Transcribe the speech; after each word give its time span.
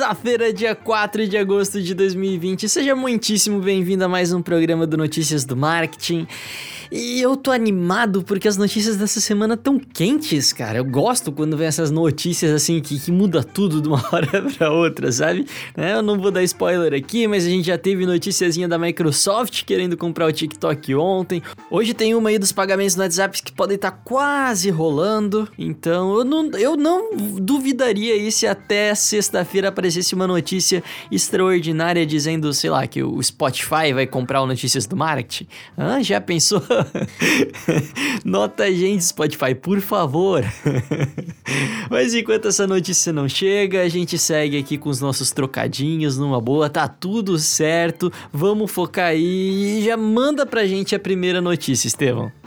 Terça-feira, 0.00 0.50
dia 0.50 0.74
4 0.74 1.28
de 1.28 1.36
agosto 1.36 1.82
de 1.82 1.92
2020. 1.92 2.70
Seja 2.70 2.96
muitíssimo 2.96 3.60
bem-vindo 3.60 4.02
a 4.02 4.08
mais 4.08 4.32
um 4.32 4.40
programa 4.40 4.86
do 4.86 4.96
Notícias 4.96 5.44
do 5.44 5.54
Marketing. 5.54 6.26
E 6.90 7.20
eu 7.20 7.36
tô 7.36 7.52
animado 7.52 8.24
porque 8.24 8.48
as 8.48 8.56
notícias 8.56 8.96
dessa 8.96 9.20
semana 9.20 9.56
tão 9.56 9.78
quentes, 9.78 10.52
cara. 10.52 10.78
Eu 10.78 10.84
gosto 10.84 11.30
quando 11.30 11.56
vem 11.56 11.68
essas 11.68 11.88
notícias 11.90 12.50
assim 12.50 12.80
que, 12.80 12.98
que 12.98 13.12
muda 13.12 13.44
tudo 13.44 13.80
de 13.80 13.86
uma 13.86 14.02
hora 14.10 14.42
pra 14.56 14.72
outra, 14.72 15.12
sabe? 15.12 15.46
É, 15.76 15.92
eu 15.92 16.02
não 16.02 16.18
vou 16.18 16.32
dar 16.32 16.42
spoiler 16.42 16.92
aqui, 16.92 17.28
mas 17.28 17.46
a 17.46 17.48
gente 17.48 17.66
já 17.66 17.78
teve 17.78 18.04
noticiazinha 18.04 18.66
da 18.66 18.76
Microsoft 18.76 19.64
querendo 19.64 19.96
comprar 19.96 20.26
o 20.26 20.32
TikTok 20.32 20.94
ontem. 20.96 21.40
Hoje 21.70 21.94
tem 21.94 22.12
uma 22.14 22.30
aí 22.30 22.38
dos 22.38 22.50
pagamentos 22.50 22.96
no 22.96 23.02
WhatsApp 23.02 23.40
que 23.40 23.52
podem 23.52 23.76
estar 23.76 23.92
tá 23.92 23.98
quase 24.02 24.68
rolando. 24.68 25.48
Então 25.56 26.18
eu 26.18 26.24
não, 26.24 26.50
eu 26.52 26.76
não 26.76 27.10
duvidaria 27.36 28.14
aí 28.14 28.32
se 28.32 28.48
até 28.48 28.92
sexta-feira 28.96 29.70
aparecesse 29.90 30.14
uma 30.14 30.26
notícia 30.26 30.82
extraordinária 31.10 32.06
dizendo, 32.06 32.52
sei 32.54 32.70
lá, 32.70 32.86
que 32.86 33.02
o 33.02 33.20
Spotify 33.22 33.92
vai 33.92 34.06
comprar 34.06 34.40
o 34.40 34.46
Notícias 34.46 34.86
do 34.86 34.96
Marketing. 34.96 35.46
Já 36.02 36.20
pensou? 36.20 36.62
Nota 38.24 38.64
a 38.64 38.70
gente, 38.70 39.04
Spotify, 39.04 39.54
por 39.54 39.80
favor. 39.80 40.44
Mas 41.90 42.14
enquanto 42.14 42.48
essa 42.48 42.66
notícia 42.66 43.12
não 43.12 43.28
chega, 43.28 43.82
a 43.82 43.88
gente 43.88 44.16
segue 44.16 44.56
aqui 44.56 44.78
com 44.78 44.88
os 44.88 45.00
nossos 45.00 45.32
trocadinhos 45.32 46.16
numa 46.16 46.40
boa, 46.40 46.70
tá 46.70 46.86
tudo 46.86 47.38
certo. 47.38 48.12
Vamos 48.32 48.70
focar 48.70 49.06
aí 49.06 49.80
e 49.80 49.84
já 49.84 49.96
manda 49.96 50.46
pra 50.46 50.66
gente 50.66 50.94
a 50.94 50.98
primeira 50.98 51.40
notícia, 51.40 51.88
Estevão. 51.88 52.39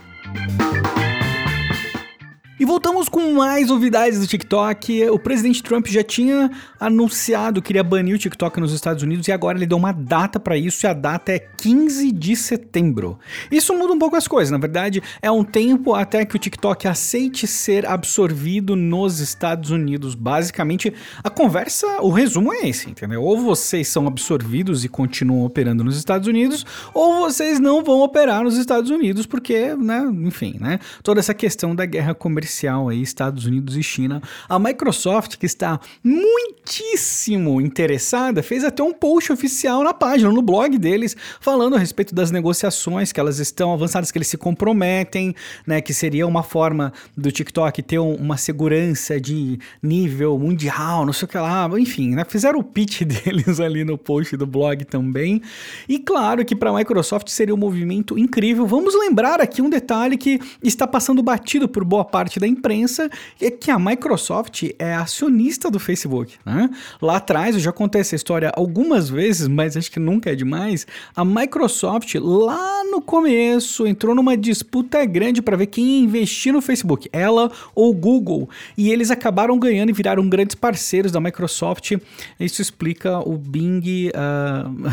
E 2.64 2.66
voltamos 2.66 3.10
com 3.10 3.34
mais 3.34 3.68
novidades 3.68 4.18
do 4.18 4.26
TikTok. 4.26 5.10
O 5.10 5.18
presidente 5.18 5.62
Trump 5.62 5.86
já 5.86 6.02
tinha 6.02 6.50
anunciado 6.80 7.60
que 7.60 7.72
iria 7.72 7.84
banir 7.84 8.14
o 8.14 8.18
TikTok 8.18 8.58
nos 8.58 8.72
Estados 8.72 9.02
Unidos 9.02 9.28
e 9.28 9.32
agora 9.32 9.58
ele 9.58 9.66
deu 9.66 9.76
uma 9.76 9.92
data 9.92 10.40
para 10.40 10.56
isso 10.56 10.86
e 10.86 10.88
a 10.88 10.94
data 10.94 11.30
é 11.30 11.38
15 11.38 12.10
de 12.10 12.34
setembro. 12.34 13.18
Isso 13.50 13.74
muda 13.74 13.92
um 13.92 13.98
pouco 13.98 14.16
as 14.16 14.26
coisas, 14.26 14.50
na 14.50 14.56
verdade, 14.56 15.02
é 15.20 15.30
um 15.30 15.44
tempo 15.44 15.92
até 15.92 16.24
que 16.24 16.36
o 16.36 16.38
TikTok 16.38 16.88
aceite 16.88 17.46
ser 17.46 17.84
absorvido 17.84 18.74
nos 18.74 19.20
Estados 19.20 19.68
Unidos. 19.68 20.14
Basicamente, 20.14 20.90
a 21.22 21.28
conversa, 21.28 22.00
o 22.00 22.08
resumo 22.08 22.50
é 22.50 22.66
esse, 22.66 22.88
entendeu? 22.88 23.22
Ou 23.22 23.38
vocês 23.38 23.88
são 23.88 24.06
absorvidos 24.06 24.86
e 24.86 24.88
continuam 24.88 25.44
operando 25.44 25.84
nos 25.84 25.98
Estados 25.98 26.26
Unidos, 26.26 26.64
ou 26.94 27.16
vocês 27.18 27.60
não 27.60 27.84
vão 27.84 28.00
operar 28.00 28.42
nos 28.42 28.56
Estados 28.56 28.88
Unidos 28.88 29.26
porque, 29.26 29.76
né, 29.76 30.10
enfim, 30.22 30.56
né, 30.58 30.80
toda 31.02 31.20
essa 31.20 31.34
questão 31.34 31.74
da 31.74 31.84
guerra 31.84 32.14
comercial 32.14 32.53
comercial 32.54 32.88
aí, 32.88 33.02
Estados 33.02 33.44
Unidos 33.46 33.76
e 33.76 33.82
China. 33.82 34.22
A 34.48 34.58
Microsoft, 34.58 35.36
que 35.36 35.46
está 35.46 35.80
muitíssimo 36.02 37.60
interessada, 37.60 38.42
fez 38.42 38.64
até 38.64 38.82
um 38.82 38.92
post 38.92 39.32
oficial 39.32 39.82
na 39.82 39.92
página, 39.92 40.30
no 40.30 40.40
blog 40.40 40.78
deles, 40.78 41.16
falando 41.40 41.74
a 41.74 41.78
respeito 41.78 42.14
das 42.14 42.30
negociações 42.30 43.10
que 43.12 43.18
elas 43.18 43.38
estão 43.38 43.72
avançadas, 43.72 44.12
que 44.12 44.18
eles 44.18 44.28
se 44.28 44.38
comprometem, 44.38 45.34
né, 45.66 45.80
que 45.80 45.92
seria 45.92 46.26
uma 46.26 46.42
forma 46.42 46.92
do 47.16 47.30
TikTok 47.32 47.82
ter 47.82 47.98
um, 47.98 48.14
uma 48.14 48.36
segurança 48.36 49.20
de 49.20 49.58
nível 49.82 50.38
mundial, 50.38 51.04
não 51.04 51.12
sei 51.12 51.26
o 51.26 51.28
que 51.28 51.38
lá, 51.38 51.68
enfim, 51.78 52.14
né, 52.14 52.24
fizeram 52.24 52.60
o 52.60 52.64
pitch 52.64 53.02
deles 53.04 53.58
ali 53.58 53.84
no 53.84 53.98
post 53.98 54.36
do 54.36 54.46
blog 54.46 54.84
também. 54.84 55.42
E 55.88 55.98
claro 55.98 56.44
que 56.44 56.54
para 56.54 56.70
a 56.70 56.74
Microsoft 56.74 57.28
seria 57.28 57.54
um 57.54 57.58
movimento 57.58 58.18
incrível. 58.18 58.66
Vamos 58.66 58.94
lembrar 58.94 59.40
aqui 59.40 59.60
um 59.60 59.68
detalhe 59.68 60.16
que 60.16 60.40
está 60.62 60.86
passando 60.86 61.22
batido 61.22 61.68
por 61.68 61.84
boa 61.84 62.04
parte 62.04 62.38
da 62.44 62.46
imprensa 62.46 63.10
é 63.40 63.50
que 63.50 63.70
a 63.70 63.78
Microsoft 63.78 64.64
é 64.78 64.94
acionista 64.94 65.70
do 65.70 65.80
Facebook. 65.80 66.34
Né? 66.44 66.68
Lá 67.00 67.16
atrás, 67.16 67.54
eu 67.54 67.60
já 67.60 67.72
contei 67.72 68.02
essa 68.02 68.14
história 68.14 68.52
algumas 68.54 69.08
vezes, 69.08 69.48
mas 69.48 69.76
acho 69.76 69.90
que 69.90 69.98
nunca 69.98 70.30
é 70.30 70.34
demais. 70.34 70.86
A 71.16 71.24
Microsoft, 71.24 72.14
lá 72.16 72.84
no 72.84 73.00
começo, 73.00 73.86
entrou 73.86 74.14
numa 74.14 74.36
disputa 74.36 75.04
grande 75.06 75.40
para 75.40 75.56
ver 75.56 75.66
quem 75.66 75.84
ia 75.84 76.04
investir 76.04 76.52
no 76.52 76.60
Facebook, 76.60 77.08
ela 77.12 77.50
ou 77.74 77.94
Google. 77.94 78.48
E 78.76 78.90
eles 78.90 79.10
acabaram 79.10 79.58
ganhando 79.58 79.88
e 79.88 79.92
viraram 79.92 80.28
grandes 80.28 80.54
parceiros 80.54 81.10
da 81.10 81.20
Microsoft. 81.20 81.92
Isso 82.38 82.60
explica 82.60 83.20
o 83.20 83.38
Bing 83.38 84.10
uh, 84.10 84.90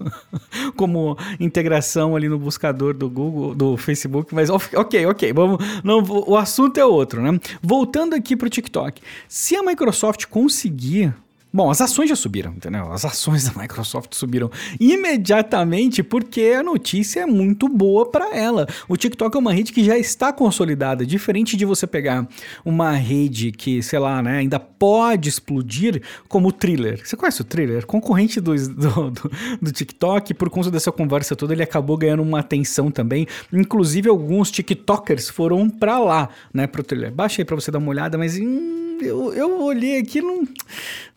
como 0.76 1.16
integração 1.38 2.16
ali 2.16 2.28
no 2.28 2.38
buscador 2.38 2.94
do 2.94 3.10
Google, 3.10 3.54
do 3.54 3.76
Facebook. 3.76 4.34
Mas 4.34 4.48
ok, 4.48 5.06
ok, 5.06 5.32
vamos. 5.32 5.58
Não, 5.84 6.02
o 6.02 6.36
assunto 6.36 6.78
é 6.78 6.85
outro, 6.86 7.22
né? 7.22 7.38
Voltando 7.62 8.14
aqui 8.14 8.36
para 8.36 8.46
o 8.46 8.50
TikTok. 8.50 9.00
Se 9.28 9.56
a 9.56 9.62
Microsoft 9.62 10.26
conseguir 10.26 11.14
Bom, 11.56 11.70
as 11.70 11.80
ações 11.80 12.10
já 12.10 12.14
subiram, 12.14 12.52
entendeu? 12.52 12.92
As 12.92 13.02
ações 13.02 13.48
da 13.48 13.62
Microsoft 13.62 14.12
subiram 14.12 14.50
imediatamente 14.78 16.02
porque 16.02 16.54
a 16.54 16.62
notícia 16.62 17.20
é 17.20 17.26
muito 17.26 17.66
boa 17.66 18.10
para 18.10 18.36
ela. 18.36 18.66
O 18.86 18.94
TikTok 18.94 19.34
é 19.34 19.40
uma 19.40 19.54
rede 19.54 19.72
que 19.72 19.82
já 19.82 19.96
está 19.96 20.34
consolidada, 20.34 21.06
diferente 21.06 21.56
de 21.56 21.64
você 21.64 21.86
pegar 21.86 22.28
uma 22.62 22.92
rede 22.92 23.52
que, 23.52 23.82
sei 23.82 23.98
lá, 23.98 24.22
né, 24.22 24.36
ainda 24.36 24.60
pode 24.60 25.30
explodir, 25.30 26.02
como 26.28 26.48
o 26.48 26.52
Thriller. 26.52 27.00
Você 27.02 27.16
conhece 27.16 27.40
o 27.40 27.44
Thriller? 27.44 27.86
Concorrente 27.86 28.38
do, 28.38 28.54
do, 28.54 29.10
do, 29.10 29.30
do 29.62 29.72
TikTok, 29.72 30.34
por 30.34 30.50
conta 30.50 30.70
dessa 30.70 30.92
conversa 30.92 31.34
toda, 31.34 31.54
ele 31.54 31.62
acabou 31.62 31.96
ganhando 31.96 32.22
uma 32.22 32.40
atenção 32.40 32.90
também. 32.90 33.26
Inclusive, 33.50 34.10
alguns 34.10 34.50
TikTokers 34.50 35.30
foram 35.30 35.70
para 35.70 35.98
lá, 35.98 36.28
né, 36.52 36.66
pro 36.66 36.84
Thriller. 36.84 37.10
Baixa 37.10 37.40
aí 37.40 37.46
pra 37.46 37.56
você 37.56 37.70
dar 37.70 37.78
uma 37.78 37.88
olhada, 37.88 38.18
mas. 38.18 38.38
Hum, 38.38 38.95
eu, 39.00 39.32
eu 39.32 39.60
olhei 39.62 39.98
aqui, 39.98 40.20
não, 40.20 40.46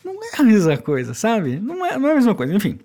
não 0.04 0.14
é 0.22 0.40
a 0.40 0.42
mesma 0.42 0.76
coisa, 0.76 1.14
sabe? 1.14 1.58
Não 1.58 1.84
é, 1.84 1.98
não 1.98 2.08
é 2.08 2.12
a 2.12 2.14
mesma 2.14 2.34
coisa, 2.34 2.54
enfim. 2.54 2.78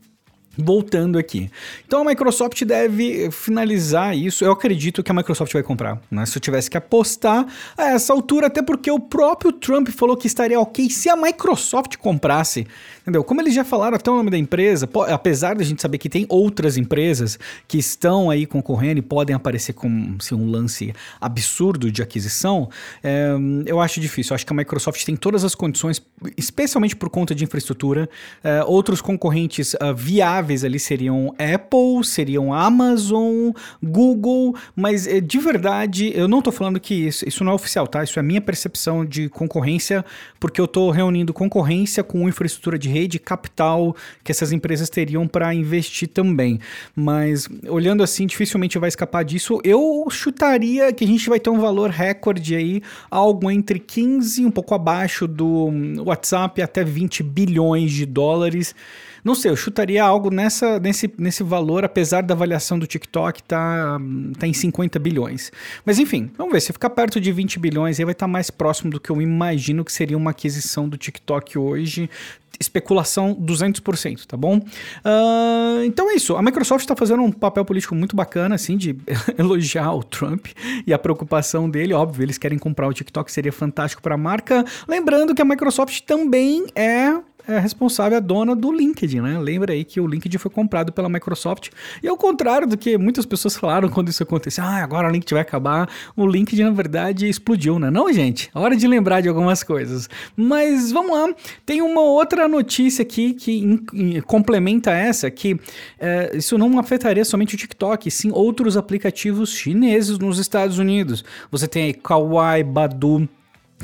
Voltando 0.58 1.18
aqui. 1.18 1.50
Então 1.86 2.02
a 2.02 2.06
Microsoft 2.06 2.64
deve 2.64 3.30
finalizar 3.30 4.16
isso. 4.16 4.46
Eu 4.46 4.54
acredito 4.54 5.04
que 5.04 5.12
a 5.12 5.14
Microsoft 5.14 5.52
vai 5.52 5.62
comprar. 5.62 6.02
Né? 6.10 6.26
Se 6.26 6.38
eu 6.38 6.42
tivesse 6.42 6.70
que 6.70 6.78
apostar 6.78 7.46
a 7.78 7.90
essa 7.90 8.14
altura, 8.14 8.48
até 8.48 8.62
porque 8.62 8.90
o 8.90 9.00
próprio 9.00 9.52
Trump 9.52 9.90
falou 9.90 10.16
que 10.16 10.28
estaria 10.28 10.60
ok 10.60 10.90
se 10.90 11.10
a 11.10 11.16
Microsoft 11.16 11.98
comprasse. 11.98 12.66
Entendeu? 13.06 13.24
Como 13.24 13.40
eles 13.40 13.54
já 13.54 13.64
falaram 13.64 13.96
até 13.96 14.10
o 14.10 14.16
nome 14.16 14.32
da 14.32 14.38
empresa, 14.38 14.90
apesar 15.10 15.56
de 15.56 15.62
a 15.62 15.66
gente 15.66 15.80
saber 15.80 16.00
que 16.00 16.10
tem 16.10 16.26
outras 16.28 16.76
empresas 16.76 17.38
que 17.68 17.78
estão 17.78 18.32
aí 18.32 18.48
concorrendo 18.48 18.98
e 18.98 19.02
podem 19.04 19.36
aparecer 19.36 19.74
com 19.74 20.16
assim, 20.20 20.34
um 20.34 20.50
lance 20.50 20.92
absurdo 21.22 21.92
de 21.92 22.02
aquisição, 22.02 22.68
é, 23.04 23.36
eu 23.68 23.80
acho 23.80 24.00
difícil. 24.00 24.34
Eu 24.34 24.36
acho 24.36 24.46
que 24.48 24.52
a 24.52 24.56
Microsoft 24.56 25.06
tem 25.06 25.16
todas 25.16 25.44
as 25.44 25.54
condições, 25.54 26.02
especialmente 26.36 26.96
por 26.96 27.12
conta 27.12 27.36
de 27.36 27.44
infraestrutura. 27.44 28.10
É, 28.44 28.64
outros 28.64 29.02
concorrentes 29.02 29.76
uh, 29.76 29.94
viáveis 29.96 30.64
ali 30.64 30.80
seriam 30.80 31.32
Apple, 31.38 32.04
seriam 32.04 32.52
Amazon, 32.52 33.52
Google, 33.84 34.56
mas 34.76 35.06
é, 35.06 35.22
de 35.22 35.38
verdade, 35.38 36.12
eu 36.16 36.28
não 36.28 36.40
estou 36.40 36.52
falando 36.52 36.80
que 36.80 36.96
isso, 37.08 37.28
isso 37.28 37.44
não 37.44 37.52
é 37.52 37.56
oficial, 37.56 37.86
tá? 37.86 38.04
Isso 38.04 38.18
é 38.18 38.24
minha 38.24 38.42
percepção 38.42 39.06
de 39.06 39.30
concorrência, 39.30 40.04
porque 40.40 40.60
eu 40.60 40.66
estou 40.66 40.90
reunindo 40.90 41.32
concorrência 41.32 42.04
com 42.04 42.28
infraestrutura 42.28 42.80
de 42.80 42.95
rede 42.96 43.20
capital 43.20 43.94
que 44.24 44.32
essas 44.32 44.54
empresas 44.54 44.90
teriam 44.90 45.28
para 45.28 45.54
investir 45.54 46.08
também. 46.08 46.60
Mas 46.96 47.50
olhando 47.68 48.02
assim, 48.02 48.26
dificilmente 48.26 48.80
vai 48.80 48.88
escapar 48.88 49.24
disso. 49.24 49.60
Eu 49.64 50.08
chutaria 50.10 50.94
que 50.94 51.04
a 51.04 51.08
gente 51.08 51.28
vai 51.28 51.40
ter 51.40 51.50
um 51.50 51.60
valor 51.60 51.90
recorde 51.90 52.56
aí, 52.56 52.82
algo 53.12 53.52
entre 53.52 53.80
15, 53.80 54.46
um 54.46 54.52
pouco 54.52 54.74
abaixo 54.74 55.28
do 55.28 55.70
WhatsApp, 56.06 56.62
até 56.62 56.84
20 56.84 57.22
bilhões 57.22 57.92
de 57.92 58.06
dólares. 58.06 58.74
Não 59.26 59.34
sei, 59.34 59.50
eu 59.50 59.56
chutaria 59.56 60.04
algo 60.04 60.30
nessa, 60.30 60.80
nesse, 60.80 61.12
nesse 61.18 61.42
valor, 61.42 61.84
apesar 61.84 62.22
da 62.22 62.36
avaliação 62.36 62.78
do 62.78 62.86
TikTok 62.86 63.42
tá, 63.42 64.00
tá 64.38 64.46
em 64.46 64.54
50 64.54 65.00
bilhões. 65.00 65.52
Mas 65.84 65.98
enfim, 65.98 66.30
vamos 66.38 66.54
ver. 66.54 66.62
Se 66.62 66.72
ficar 66.72 66.92
perto 66.92 67.20
de 67.20 67.32
20 67.32 67.58
bilhões, 67.58 68.00
aí 68.00 68.06
vai 68.06 68.12
estar 68.12 68.28
tá 68.28 68.32
mais 68.32 68.52
próximo 68.52 68.92
do 68.92 69.00
que 69.00 69.10
eu 69.10 69.20
imagino 69.20 69.84
que 69.84 69.92
seria 69.92 70.16
uma 70.16 70.30
aquisição 70.30 70.88
do 70.88 70.96
TikTok 70.96 71.58
hoje 71.58 72.08
especulação 72.60 73.36
200%, 73.36 74.26
tá 74.26 74.38
bom? 74.38 74.58
Uh, 74.58 75.84
então 75.86 76.10
é 76.10 76.16
isso. 76.16 76.36
A 76.36 76.42
Microsoft 76.42 76.84
está 76.84 76.96
fazendo 76.96 77.22
um 77.22 77.32
papel 77.32 77.66
político 77.66 77.96
muito 77.96 78.16
bacana, 78.16 78.56
assim, 78.56 78.78
de 78.78 78.96
elogiar 79.38 79.94
o 79.94 80.04
Trump 80.04 80.48
e 80.86 80.94
a 80.94 81.00
preocupação 81.00 81.70
dele. 81.70 81.94
Óbvio, 81.94 82.24
eles 82.24 82.38
querem 82.38 82.58
comprar 82.58 82.88
o 82.88 82.94
TikTok, 82.94 83.32
seria 83.32 83.52
fantástico 83.52 84.02
para 84.02 84.16
a 84.16 84.18
marca. 84.18 84.64
Lembrando 84.88 85.34
que 85.36 85.42
a 85.42 85.46
Microsoft 85.46 86.02
também 86.02 86.66
é 86.76 87.14
é 87.48 87.60
responsável, 87.60 88.18
a 88.18 88.22
dona 88.22 88.56
do 88.56 88.72
LinkedIn, 88.72 89.22
né? 89.22 89.38
Lembra 89.40 89.74
aí 89.74 89.84
que 89.84 90.00
o 90.00 90.08
LinkedIn 90.08 90.38
foi 90.38 90.52
comprado 90.52 90.92
pela 90.92 91.08
Microsoft. 91.10 91.70
E 92.02 92.08
ao 92.08 92.18
contrário 92.18 92.68
do 92.68 92.78
que 92.78 92.98
muitas 92.98 93.26
pessoas 93.26 93.56
falaram 93.56 93.90
quando 93.90 94.10
isso 94.10 94.24
aconteceu, 94.24 94.64
ah, 94.64 94.78
agora 94.78 95.08
o 95.08 95.12
LinkedIn 95.12 95.36
vai 95.36 95.42
acabar, 95.42 95.90
o 96.16 96.26
LinkedIn 96.26 96.64
na 96.64 96.72
verdade 96.72 97.28
explodiu, 97.28 97.80
né? 97.80 97.90
Não, 97.90 98.12
gente, 98.12 98.50
hora 98.54 98.76
de 98.76 98.88
lembrar 98.88 99.22
de 99.22 99.30
algumas 99.30 99.64
coisas. 99.64 100.10
Mas 100.36 100.92
vamos 100.92 101.12
lá, 101.12 101.34
tem 101.66 101.82
uma 101.82 102.02
outra 102.02 102.48
notícia 102.48 103.04
aqui 103.04 103.34
que 103.34 103.60
in, 103.60 103.86
in, 103.94 104.22
complementa 104.22 104.92
essa, 104.92 105.30
que 105.30 105.60
é, 106.00 106.36
isso 106.36 106.58
não 106.58 106.80
afetaria 106.80 107.26
somente 107.26 107.56
o 107.56 107.58
TikTok, 107.58 108.10
sim 108.10 108.32
outros 108.32 108.78
aplicativos 108.78 109.52
chineses 109.52 110.18
nos 110.18 110.40
Estados 110.40 110.78
Unidos. 110.78 111.24
Você 111.52 111.68
tem 111.68 111.84
aí 111.84 111.94
Kawaii, 111.94 112.64
Badu, 112.64 113.28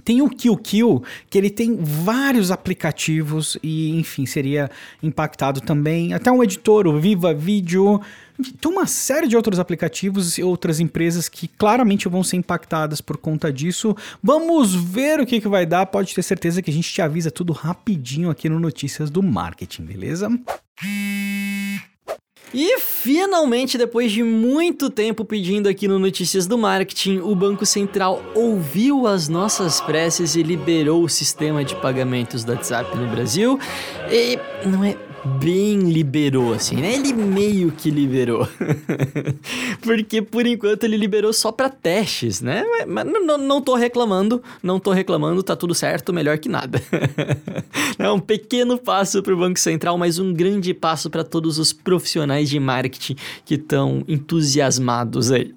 tem 0.04 0.22
o 0.22 0.30
QQ, 0.30 1.02
que 1.30 1.38
ele 1.38 1.50
tem 1.50 1.76
vários 1.76 2.52
aplicativos 2.52 3.58
e, 3.62 3.98
enfim, 3.98 4.26
seria 4.26 4.70
impactado 5.04 5.60
também. 5.60 6.14
Até 6.14 6.32
um 6.32 6.44
editor, 6.44 6.88
o 6.88 7.00
Viva 7.00 7.34
Video. 7.34 8.02
Tem 8.60 8.72
uma 8.72 8.88
série 8.88 9.28
de 9.28 9.36
outros 9.36 9.60
aplicativos 9.60 10.38
e 10.38 10.44
outras 10.44 10.80
empresas 10.80 11.30
que 11.30 11.48
claramente 11.48 12.08
vão 12.08 12.24
ser 12.24 12.38
impactadas 12.38 13.02
por 13.02 13.18
conta 13.18 13.52
disso. 13.52 13.96
Vamos 14.24 14.74
ver 14.74 15.20
o 15.20 15.26
que, 15.26 15.40
que 15.40 15.48
vai 15.48 15.66
dar. 15.66 15.86
Pode 15.86 16.16
ter 16.16 16.24
certeza 16.24 16.62
que 16.62 16.72
a 16.72 16.74
gente 16.74 16.92
te 16.92 17.02
avisa 17.02 17.30
tudo 17.30 17.54
rapidinho 17.54 18.30
aqui 18.30 18.50
no 18.50 18.60
Notícias 18.60 19.10
do 19.10 19.22
Marketing, 19.22 19.84
beleza? 19.84 20.30
E 22.54 22.80
finalmente, 22.80 23.78
depois 23.78 24.12
de 24.12 24.24
muito 24.24 24.90
tempo 24.90 25.24
pedindo 25.24 25.70
aqui 25.70 25.88
no 25.88 25.98
Notícias 25.98 26.48
do 26.48 26.58
Marketing, 26.58 27.20
o 27.20 27.34
Banco 27.34 27.66
Central 27.66 28.22
ouviu 28.36 29.08
as 29.08 29.30
nossas 29.30 29.80
preces 29.80 30.36
e 30.36 30.44
liberou 30.44 31.04
o 31.04 31.10
sistema 31.10 31.64
de 31.64 31.76
pagamentos 31.76 32.44
do 32.44 32.52
WhatsApp 32.52 32.96
no 32.98 33.08
Brasil. 33.08 33.58
E 34.10 34.38
não 34.68 34.84
é 34.84 34.98
bem 35.24 35.92
liberou, 35.92 36.54
assim, 36.54 36.76
né? 36.76 36.94
Ele 36.96 37.14
meio 37.14 37.72
que 37.72 37.90
liberou. 37.92 38.48
Porque 39.82 40.22
por 40.22 40.46
enquanto 40.46 40.84
ele 40.84 40.98
liberou 40.98 41.32
só 41.32 41.52
para 41.52 41.70
testes, 41.70 42.42
né? 42.42 42.64
Mas 42.88 43.06
não, 43.06 43.38
não 43.38 43.62
tô 43.62 43.76
reclamando, 43.76 44.42
não 44.64 44.80
tô 44.80 44.92
reclamando, 44.92 45.44
tá 45.44 45.56
tudo 45.56 45.76
certo, 45.76 46.12
melhor 46.12 46.38
que 46.38 46.50
nada. 46.50 46.82
é 48.00 48.12
um 48.12 48.20
pequeno 48.20 48.78
passo 48.78 49.22
para 49.22 49.34
o 49.34 49.38
Banco 49.38 49.60
Central, 49.60 49.98
mas 49.98 50.18
um 50.18 50.34
grande 50.34 50.74
passo 50.74 51.10
para 51.10 51.24
todos 51.24 51.60
os 51.60 51.72
profissionais 51.72 52.50
de 52.50 52.60
marketing 52.60 53.16
que 53.46 53.56
estão 53.56 54.04
entusiasmados 54.08 55.32
aí. 55.32 55.54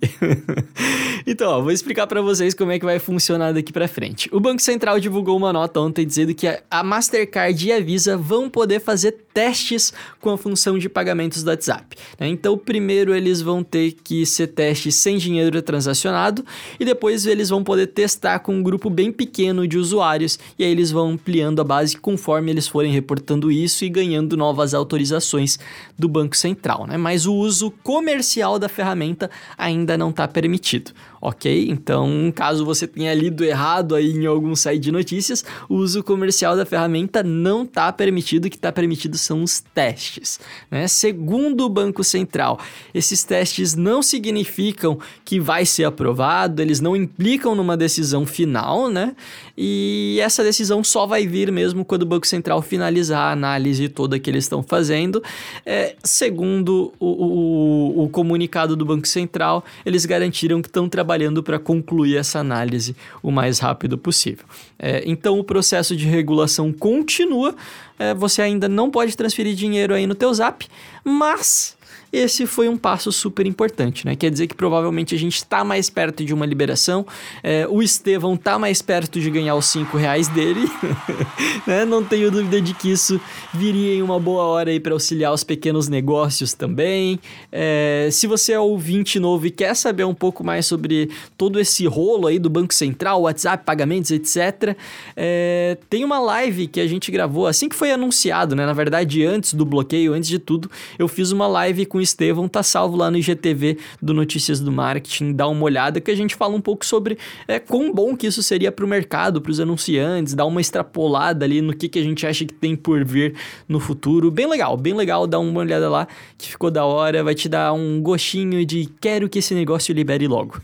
então, 1.26 1.50
ó, 1.50 1.60
vou 1.62 1.72
explicar 1.72 2.06
para 2.06 2.20
vocês 2.20 2.54
como 2.54 2.72
é 2.72 2.78
que 2.78 2.84
vai 2.84 2.98
funcionar 2.98 3.52
daqui 3.52 3.72
para 3.72 3.88
frente. 3.88 4.28
O 4.30 4.40
Banco 4.40 4.60
Central 4.60 5.00
divulgou 5.00 5.36
uma 5.36 5.52
nota 5.52 5.80
ontem 5.80 6.06
dizendo 6.06 6.34
que 6.34 6.46
a 6.70 6.82
Mastercard 6.82 7.66
e 7.66 7.72
a 7.72 7.80
Visa 7.80 8.16
vão 8.16 8.50
poder 8.50 8.80
fazer 8.80 9.12
testes 9.32 9.53
testes 9.54 9.92
com 10.20 10.30
a 10.30 10.36
função 10.36 10.76
de 10.76 10.88
pagamentos 10.88 11.44
do 11.44 11.50
WhatsApp. 11.50 11.96
Né? 12.18 12.26
Então, 12.28 12.58
primeiro 12.58 13.14
eles 13.14 13.40
vão 13.40 13.62
ter 13.62 13.92
que 13.92 14.26
ser 14.26 14.48
testes 14.48 14.96
sem 14.96 15.16
dinheiro 15.16 15.62
transacionado 15.62 16.44
e 16.78 16.84
depois 16.84 17.24
eles 17.24 17.48
vão 17.48 17.62
poder 17.62 17.86
testar 17.86 18.40
com 18.40 18.56
um 18.56 18.62
grupo 18.62 18.90
bem 18.90 19.12
pequeno 19.12 19.66
de 19.68 19.78
usuários 19.78 20.38
e 20.58 20.64
aí 20.64 20.70
eles 20.70 20.90
vão 20.90 21.12
ampliando 21.12 21.60
a 21.60 21.64
base 21.64 21.96
conforme 21.96 22.50
eles 22.50 22.66
forem 22.66 22.92
reportando 22.92 23.50
isso 23.50 23.84
e 23.84 23.88
ganhando 23.88 24.36
novas 24.36 24.74
autorizações 24.74 25.58
do 25.96 26.08
Banco 26.08 26.36
Central. 26.36 26.86
Né? 26.88 26.96
Mas 26.96 27.24
o 27.24 27.34
uso 27.34 27.70
comercial 27.82 28.58
da 28.58 28.68
ferramenta 28.68 29.30
ainda 29.56 29.96
não 29.96 30.10
está 30.10 30.26
permitido 30.26 30.92
ok? 31.24 31.70
Então, 31.70 32.30
caso 32.34 32.66
você 32.66 32.86
tenha 32.86 33.14
lido 33.14 33.42
errado 33.42 33.94
aí 33.94 34.12
em 34.12 34.26
algum 34.26 34.54
site 34.54 34.82
de 34.82 34.92
notícias, 34.92 35.42
o 35.70 35.76
uso 35.76 36.04
comercial 36.04 36.54
da 36.54 36.66
ferramenta 36.66 37.22
não 37.22 37.62
está 37.62 37.90
permitido, 37.90 38.44
o 38.44 38.50
que 38.50 38.56
está 38.56 38.70
permitido 38.70 39.16
são 39.16 39.42
os 39.42 39.60
testes, 39.60 40.38
né? 40.70 40.86
Segundo 40.86 41.64
o 41.64 41.68
Banco 41.70 42.04
Central, 42.04 42.60
esses 42.92 43.24
testes 43.24 43.74
não 43.74 44.02
significam 44.02 44.98
que 45.24 45.40
vai 45.40 45.64
ser 45.64 45.84
aprovado, 45.84 46.60
eles 46.60 46.78
não 46.78 46.94
implicam 46.94 47.54
numa 47.54 47.74
decisão 47.74 48.26
final, 48.26 48.90
né? 48.90 49.16
E 49.56 50.18
essa 50.20 50.42
decisão 50.42 50.82
só 50.82 51.06
vai 51.06 51.26
vir 51.26 51.52
mesmo 51.52 51.84
quando 51.84 52.02
o 52.02 52.06
Banco 52.06 52.26
Central 52.26 52.60
finalizar 52.60 53.28
a 53.28 53.32
análise 53.32 53.88
toda 53.88 54.18
que 54.18 54.28
eles 54.28 54.44
estão 54.44 54.62
fazendo. 54.62 55.22
É, 55.64 55.94
segundo 56.02 56.92
o, 56.98 57.06
o, 57.06 58.04
o 58.04 58.08
comunicado 58.08 58.74
do 58.74 58.84
Banco 58.84 59.06
Central, 59.06 59.64
eles 59.86 60.04
garantiram 60.04 60.60
que 60.60 60.68
estão 60.68 60.88
trabalhando 60.88 61.42
para 61.42 61.58
concluir 61.58 62.16
essa 62.16 62.40
análise 62.40 62.96
o 63.22 63.30
mais 63.30 63.58
rápido 63.60 63.96
possível. 63.96 64.44
É, 64.78 65.02
então 65.06 65.38
o 65.38 65.44
processo 65.44 65.96
de 65.96 66.06
regulação 66.06 66.72
continua. 66.72 67.54
É, 67.96 68.12
você 68.12 68.42
ainda 68.42 68.68
não 68.68 68.90
pode 68.90 69.16
transferir 69.16 69.54
dinheiro 69.54 69.94
aí 69.94 70.04
no 70.04 70.16
teu 70.16 70.34
Zap, 70.34 70.66
mas 71.04 71.76
esse 72.12 72.46
foi 72.46 72.68
um 72.68 72.76
passo 72.76 73.10
super 73.10 73.44
importante, 73.46 74.06
né? 74.06 74.14
Quer 74.14 74.30
dizer 74.30 74.46
que 74.46 74.54
provavelmente 74.54 75.14
a 75.14 75.18
gente 75.18 75.34
está 75.34 75.64
mais 75.64 75.90
perto 75.90 76.24
de 76.24 76.32
uma 76.32 76.46
liberação, 76.46 77.04
é, 77.42 77.66
o 77.68 77.82
Estevão 77.82 78.34
está 78.34 78.58
mais 78.58 78.80
perto 78.80 79.20
de 79.20 79.28
ganhar 79.30 79.56
os 79.56 79.66
5 79.66 79.96
reais 79.96 80.28
dele, 80.28 80.70
né? 81.66 81.84
Não 81.84 82.04
tenho 82.04 82.30
dúvida 82.30 82.60
de 82.60 82.72
que 82.72 82.90
isso 82.90 83.20
viria 83.52 83.94
em 83.94 84.02
uma 84.02 84.20
boa 84.20 84.44
hora 84.44 84.70
aí 84.70 84.78
para 84.78 84.92
auxiliar 84.92 85.32
os 85.32 85.42
pequenos 85.42 85.88
negócios 85.88 86.52
também. 86.54 87.18
É, 87.50 88.08
se 88.12 88.26
você 88.28 88.52
é 88.52 88.60
ouvinte 88.60 89.18
novo 89.18 89.46
e 89.46 89.50
quer 89.50 89.74
saber 89.74 90.04
um 90.04 90.14
pouco 90.14 90.44
mais 90.44 90.66
sobre 90.66 91.10
todo 91.36 91.58
esse 91.58 91.84
rolo 91.86 92.28
aí 92.28 92.38
do 92.38 92.48
Banco 92.48 92.72
Central, 92.72 93.22
WhatsApp, 93.22 93.64
pagamentos, 93.64 94.10
etc., 94.10 94.76
é, 95.16 95.76
tem 95.90 96.04
uma 96.04 96.20
live 96.20 96.68
que 96.68 96.80
a 96.80 96.86
gente 96.86 97.10
gravou 97.10 97.46
assim 97.46 97.68
que 97.68 97.74
foi 97.74 97.90
anunciado, 97.90 98.54
né? 98.54 98.64
Na 98.64 98.72
verdade, 98.72 99.24
antes 99.24 99.52
do 99.52 99.64
bloqueio, 99.64 100.12
antes 100.12 100.28
de 100.28 100.38
tudo, 100.38 100.70
eu 100.96 101.08
fiz 101.08 101.32
uma 101.32 101.46
live 101.48 101.83
com 101.84 102.00
Estevão, 102.00 102.48
tá 102.48 102.62
salvo 102.62 102.96
lá 102.96 103.10
no 103.10 103.16
IGTV 103.16 103.78
do 104.00 104.14
Notícias 104.14 104.60
do 104.60 104.70
Marketing, 104.70 105.32
dá 105.32 105.46
uma 105.48 105.64
olhada 105.64 106.00
que 106.00 106.10
a 106.10 106.14
gente 106.14 106.34
fala 106.34 106.54
um 106.54 106.60
pouco 106.60 106.84
sobre 106.84 107.18
é, 107.46 107.58
quão 107.58 107.92
bom 107.92 108.16
que 108.16 108.26
isso 108.26 108.42
seria 108.42 108.70
para 108.70 108.84
o 108.84 108.88
mercado, 108.88 109.40
para 109.40 109.50
os 109.50 109.60
anunciantes, 109.60 110.34
dá 110.34 110.44
uma 110.44 110.60
extrapolada 110.60 111.44
ali 111.44 111.60
no 111.60 111.74
que, 111.74 111.88
que 111.88 111.98
a 111.98 112.02
gente 112.02 112.26
acha 112.26 112.44
que 112.44 112.54
tem 112.54 112.76
por 112.76 113.04
vir 113.04 113.34
no 113.68 113.80
futuro. 113.80 114.30
Bem 114.30 114.46
legal, 114.46 114.76
bem 114.76 114.94
legal, 114.94 115.26
dá 115.26 115.38
uma 115.38 115.60
olhada 115.60 115.88
lá 115.88 116.06
que 116.36 116.48
ficou 116.48 116.70
da 116.70 116.84
hora, 116.84 117.22
vai 117.22 117.34
te 117.34 117.48
dar 117.48 117.72
um 117.72 118.00
gostinho 118.00 118.64
de 118.64 118.88
quero 119.00 119.28
que 119.28 119.38
esse 119.38 119.54
negócio 119.54 119.94
libere 119.94 120.26
logo. 120.26 120.60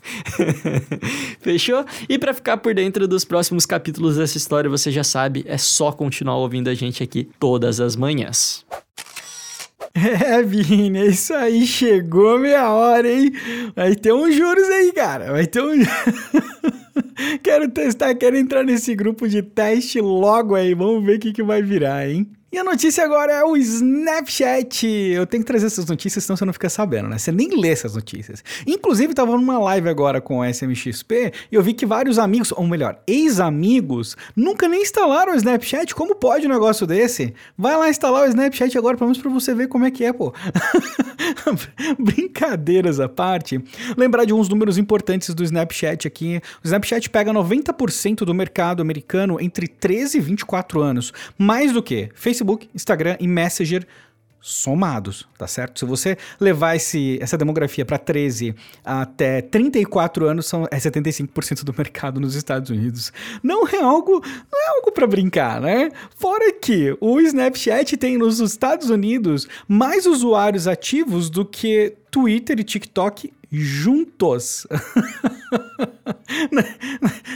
Fechou? 1.40 1.84
E 2.08 2.18
para 2.18 2.34
ficar 2.34 2.56
por 2.58 2.74
dentro 2.74 3.06
dos 3.06 3.24
próximos 3.24 3.66
capítulos 3.66 4.16
dessa 4.16 4.36
história, 4.36 4.68
você 4.68 4.90
já 4.90 5.04
sabe, 5.04 5.44
é 5.46 5.58
só 5.58 5.92
continuar 5.92 6.36
ouvindo 6.36 6.68
a 6.68 6.74
gente 6.74 7.02
aqui 7.02 7.28
todas 7.38 7.80
as 7.80 7.96
manhãs. 7.96 8.64
É, 9.94 10.42
Vini, 10.42 10.98
é 10.98 11.06
isso 11.06 11.34
aí, 11.34 11.66
chegou 11.66 12.36
a 12.36 12.38
minha 12.38 12.70
hora, 12.70 13.10
hein? 13.10 13.32
Vai 13.74 13.94
ter 13.94 14.12
uns 14.12 14.34
juros 14.34 14.68
aí, 14.68 14.92
cara. 14.92 15.32
Vai 15.32 15.46
ter 15.46 15.62
um. 15.62 15.72
quero 17.42 17.68
testar, 17.68 18.14
quero 18.14 18.36
entrar 18.36 18.62
nesse 18.62 18.94
grupo 18.94 19.28
de 19.28 19.42
teste 19.42 20.00
logo 20.00 20.54
aí. 20.54 20.74
Vamos 20.74 21.04
ver 21.04 21.16
o 21.16 21.20
que, 21.20 21.32
que 21.32 21.42
vai 21.42 21.62
virar, 21.62 22.08
hein? 22.08 22.30
E 22.52 22.58
a 22.58 22.64
notícia 22.64 23.04
agora 23.04 23.32
é 23.32 23.44
o 23.44 23.56
Snapchat. 23.56 24.84
Eu 24.84 25.24
tenho 25.24 25.44
que 25.44 25.46
trazer 25.46 25.66
essas 25.66 25.86
notícias, 25.86 26.24
senão 26.24 26.36
você 26.36 26.44
não 26.44 26.52
fica 26.52 26.68
sabendo, 26.68 27.08
né? 27.08 27.16
Você 27.16 27.30
nem 27.30 27.56
lê 27.56 27.68
essas 27.68 27.94
notícias. 27.94 28.42
Inclusive, 28.66 29.14
tava 29.14 29.36
numa 29.36 29.56
live 29.56 29.88
agora 29.88 30.20
com 30.20 30.42
a 30.42 30.50
SMXP 30.50 31.32
e 31.52 31.54
eu 31.54 31.62
vi 31.62 31.74
que 31.74 31.86
vários 31.86 32.18
amigos, 32.18 32.50
ou 32.50 32.66
melhor, 32.66 33.00
ex-amigos, 33.06 34.16
nunca 34.34 34.66
nem 34.66 34.82
instalaram 34.82 35.32
o 35.32 35.36
Snapchat. 35.36 35.94
Como 35.94 36.16
pode 36.16 36.44
um 36.44 36.50
negócio 36.50 36.88
desse? 36.88 37.32
Vai 37.56 37.76
lá 37.76 37.88
instalar 37.88 38.24
o 38.24 38.28
Snapchat 38.28 38.76
agora, 38.76 38.96
pelo 38.96 39.10
menos 39.10 39.22
pra 39.22 39.30
você 39.30 39.54
ver 39.54 39.68
como 39.68 39.84
é 39.84 39.90
que 39.92 40.04
é, 40.04 40.12
pô. 40.12 40.34
Brincadeiras 42.00 42.98
à 42.98 43.08
parte. 43.08 43.62
Lembrar 43.96 44.24
de 44.24 44.34
uns 44.34 44.48
números 44.48 44.76
importantes 44.76 45.32
do 45.32 45.44
Snapchat 45.44 46.08
aqui. 46.08 46.42
O 46.64 46.66
Snapchat 46.66 47.10
pega 47.10 47.32
90% 47.32 48.24
do 48.24 48.34
mercado 48.34 48.82
americano 48.82 49.40
entre 49.40 49.68
13 49.68 50.18
e 50.18 50.20
24 50.20 50.80
anos. 50.80 51.12
Mais 51.38 51.72
do 51.72 51.80
que 51.80 52.08
Facebook 52.12 52.39
Facebook, 52.40 52.68
Instagram 52.74 53.16
e 53.20 53.28
Messenger 53.28 53.86
somados, 54.42 55.28
tá 55.36 55.46
certo? 55.46 55.78
Se 55.80 55.84
você 55.84 56.16
levar 56.40 56.74
esse, 56.74 57.18
essa 57.20 57.36
demografia 57.36 57.84
para 57.84 57.98
13 57.98 58.54
até 58.82 59.42
34 59.42 60.24
anos, 60.24 60.46
são, 60.46 60.66
é 60.70 60.78
75% 60.78 61.62
do 61.62 61.74
mercado 61.76 62.18
nos 62.18 62.34
Estados 62.34 62.70
Unidos. 62.70 63.12
Não 63.42 63.68
é 63.68 63.82
algo, 63.82 64.12
não 64.12 64.62
é 64.62 64.76
algo 64.76 64.92
para 64.92 65.06
brincar, 65.06 65.60
né? 65.60 65.90
Fora 66.16 66.54
que 66.54 66.96
o 67.02 67.20
Snapchat 67.20 67.98
tem 67.98 68.16
nos 68.16 68.40
Estados 68.40 68.88
Unidos 68.88 69.46
mais 69.68 70.06
usuários 70.06 70.66
ativos 70.66 71.28
do 71.28 71.44
que 71.44 71.94
Twitter 72.10 72.58
e 72.58 72.64
TikTok 72.64 73.30
juntos. 73.50 74.66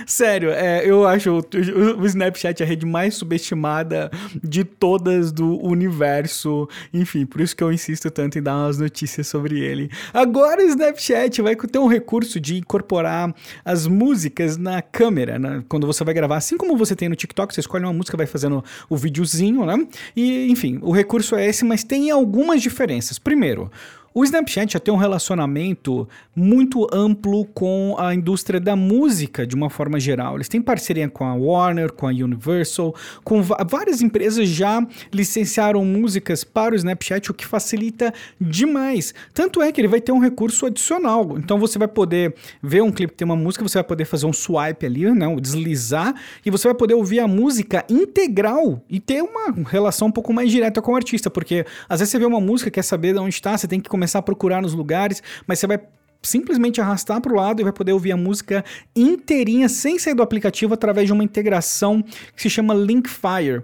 Sério, 0.07 0.51
é, 0.51 0.89
eu 0.89 1.07
acho 1.07 1.31
o, 1.31 1.39
o, 1.39 2.01
o, 2.03 2.07
Snapchat 2.07 2.63
a 2.63 2.67
rede 2.67 2.87
mais 2.87 3.15
subestimada 3.15 4.11
de 4.43 4.65
todas 4.65 5.33
do 5.33 5.59
universo. 5.65 6.69
Enfim, 6.93 7.27
por 7.27 7.41
isso 7.41 7.57
que 7.57 7.65
eu 7.65 7.73
insisto 7.73 8.11
tanto 8.11 8.39
em 8.39 8.43
dar 8.43 8.57
umas 8.57 8.79
notícias 8.79 9.27
sobre 9.27 9.61
ele. 9.61 9.91
Agora 10.13 10.63
o 10.63 10.69
Snapchat 10.69 11.43
vai 11.43 11.57
ter 11.57 11.79
um 11.79 11.89
recurso 11.89 12.39
de 12.39 12.59
incorporar 12.59 13.35
as 13.65 13.87
músicas 13.87 14.57
na 14.57 14.83
câmera, 14.83 15.39
né? 15.39 15.65
quando 15.69 15.87
você 15.87 16.05
vai 16.05 16.15
gravar. 16.15 16.37
Assim 16.37 16.57
como 16.57 16.77
você 16.77 16.95
tem 16.95 17.09
no 17.09 17.17
TikTok, 17.17 17.53
você 17.53 17.61
escolhe 17.61 17.85
uma 17.85 17.93
música, 17.93 18.17
vai 18.17 18.27
fazendo 18.27 18.63
o 18.89 18.97
videozinho, 18.97 19.65
né? 19.65 19.87
E, 20.15 20.51
enfim, 20.51 20.79
o 20.83 20.93
recurso 20.93 21.35
é 21.35 21.47
esse, 21.47 21.65
mas 21.65 21.83
tem 21.83 22.11
algumas 22.11 22.63
diferenças. 22.63 23.19
Primeiro, 23.19 23.71
o 24.17 24.23
Snapchat 24.23 24.75
já 24.75 24.79
tem 24.79 24.95
um 24.95 24.97
relacionamento 24.97 26.09
muito 26.37 26.87
amplo 26.95 27.45
com 27.47 27.97
a 27.99 28.15
indústria 28.15 28.61
da 28.61 28.77
música 28.77 29.45
de 29.45 29.57
uma 29.57 29.69
forma 29.69 29.99
geral. 29.99 30.37
Eles 30.37 30.49
têm 30.49 30.63
parceria 30.63 31.09
com 31.09 31.25
a 31.25 31.35
Warner, 31.35 31.93
com 31.93 32.07
a 32.07 32.11
Universal, 32.11 32.95
com 33.25 33.43
várias 33.43 34.01
empresas 34.01 34.49
já 34.49 34.87
licenciaram 35.13 35.85
músicas 35.85 36.45
para 36.45 36.75
o 36.75 36.77
Snapchat, 36.77 37.29
o 37.33 37.35
que 37.35 37.45
facilita 37.45 38.15
demais. 38.41 39.13
Tanto 39.33 39.61
é 39.61 39.73
que 39.73 39.81
ele 39.81 39.89
vai 39.89 40.01
ter 40.01 40.13
um 40.13 40.21
recurso 40.21 40.67
adicional. 40.67 41.37
Então 41.37 41.59
você 41.59 41.77
vai 41.77 41.89
poder 41.89 42.37
ver 42.63 42.85
um 42.85 42.93
clipe 42.93 43.15
que 43.15 43.19
tem 43.19 43.27
uma 43.27 43.35
música, 43.35 43.67
você 43.69 43.79
vai 43.79 43.85
poder 43.85 44.05
fazer 44.05 44.27
um 44.27 44.33
swipe 44.33 44.87
ali, 44.87 45.13
né, 45.13 45.27
um 45.27 45.41
deslizar, 45.41 46.15
e 46.47 46.53
você 46.53 46.69
vai 46.69 46.77
poder 46.77 46.95
ouvir 46.95 47.19
a 47.19 47.27
música 47.27 47.85
integral 47.89 48.81
e 48.89 49.01
ter 49.01 49.23
uma 49.23 49.53
relação 49.69 50.07
um 50.07 50.13
pouco 50.13 50.33
mais 50.33 50.53
direta 50.53 50.81
com 50.81 50.93
o 50.93 50.97
artista, 50.97 51.29
porque 51.29 51.67
às 51.89 51.99
vezes 51.99 52.13
você 52.13 52.19
vê 52.21 52.27
uma 52.27 52.41
música, 52.41 52.71
quer 52.71 52.83
saber 52.83 53.13
de 53.13 53.19
onde 53.19 53.35
está, 53.35 53.59
você 53.59 53.67
tem 53.67 53.81
que 53.81 53.89
começar 53.89 54.04
começar 54.05 54.19
a 54.19 54.23
procurar 54.23 54.61
nos 54.61 54.75
lugares, 54.75 55.23
mas 55.47 55.59
você 55.59 55.67
vai 55.67 55.81
simplesmente 56.23 56.81
arrastar 56.81 57.21
para 57.21 57.33
o 57.33 57.37
lado 57.37 57.61
e 57.61 57.65
vai 57.65 57.73
poder 57.73 57.93
ouvir 57.93 58.13
a 58.13 58.17
música 58.17 58.65
inteirinha 58.95 59.69
sem 59.69 59.99
sair 59.99 60.15
do 60.15 60.23
aplicativo 60.23 60.75
através 60.75 61.07
de 61.07 61.13
uma 61.13 61.25
integração 61.25 62.03
que 62.35 62.43
se 62.43 62.51
chama 62.51 62.75
Linkfire 62.75 63.63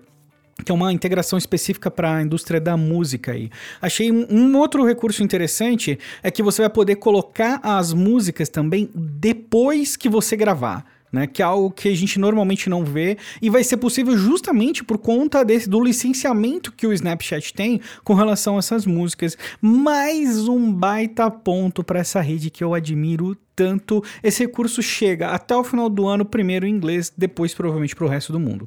que 0.62 0.70
é 0.70 0.74
uma 0.74 0.92
integração 0.92 1.38
específica 1.38 1.90
para 1.90 2.16
a 2.16 2.22
indústria 2.22 2.60
da 2.60 2.76
música 2.76 3.32
aí. 3.32 3.50
Achei 3.80 4.12
um, 4.12 4.54
outro 4.58 4.84
recurso 4.84 5.22
interessante 5.22 5.98
é 6.22 6.30
que 6.30 6.42
você 6.42 6.60
vai 6.60 6.68
poder 6.68 6.96
colocar 6.96 7.60
as 7.62 7.94
músicas 7.94 8.50
também 8.50 8.90
depois 8.94 9.96
que 9.96 10.06
você 10.06 10.36
gravar 10.36 10.84
né? 11.12 11.26
Que 11.26 11.42
é 11.42 11.44
algo 11.44 11.70
que 11.70 11.88
a 11.88 11.96
gente 11.96 12.18
normalmente 12.18 12.68
não 12.68 12.84
vê 12.84 13.16
e 13.40 13.50
vai 13.50 13.64
ser 13.64 13.76
possível 13.76 14.16
justamente 14.16 14.84
por 14.84 14.98
conta 14.98 15.44
desse 15.44 15.68
do 15.68 15.82
licenciamento 15.82 16.72
que 16.72 16.86
o 16.86 16.92
Snapchat 16.92 17.54
tem 17.54 17.80
com 18.04 18.14
relação 18.14 18.56
a 18.56 18.58
essas 18.58 18.86
músicas. 18.86 19.36
Mais 19.60 20.48
um 20.48 20.72
baita 20.72 21.30
ponto 21.30 21.82
para 21.82 22.00
essa 22.00 22.20
rede 22.20 22.50
que 22.50 22.62
eu 22.62 22.74
admiro 22.74 23.36
tanto. 23.60 24.02
Esse 24.22 24.46
recurso 24.46 24.82
chega 24.82 25.28
até 25.28 25.54
o 25.54 25.62
final 25.62 25.90
do 25.90 26.08
ano, 26.08 26.24
primeiro 26.24 26.66
em 26.66 26.70
inglês, 26.70 27.12
depois 27.14 27.52
provavelmente 27.52 27.94
para 27.94 28.06
o 28.06 28.08
resto 28.08 28.32
do 28.32 28.40
mundo. 28.40 28.66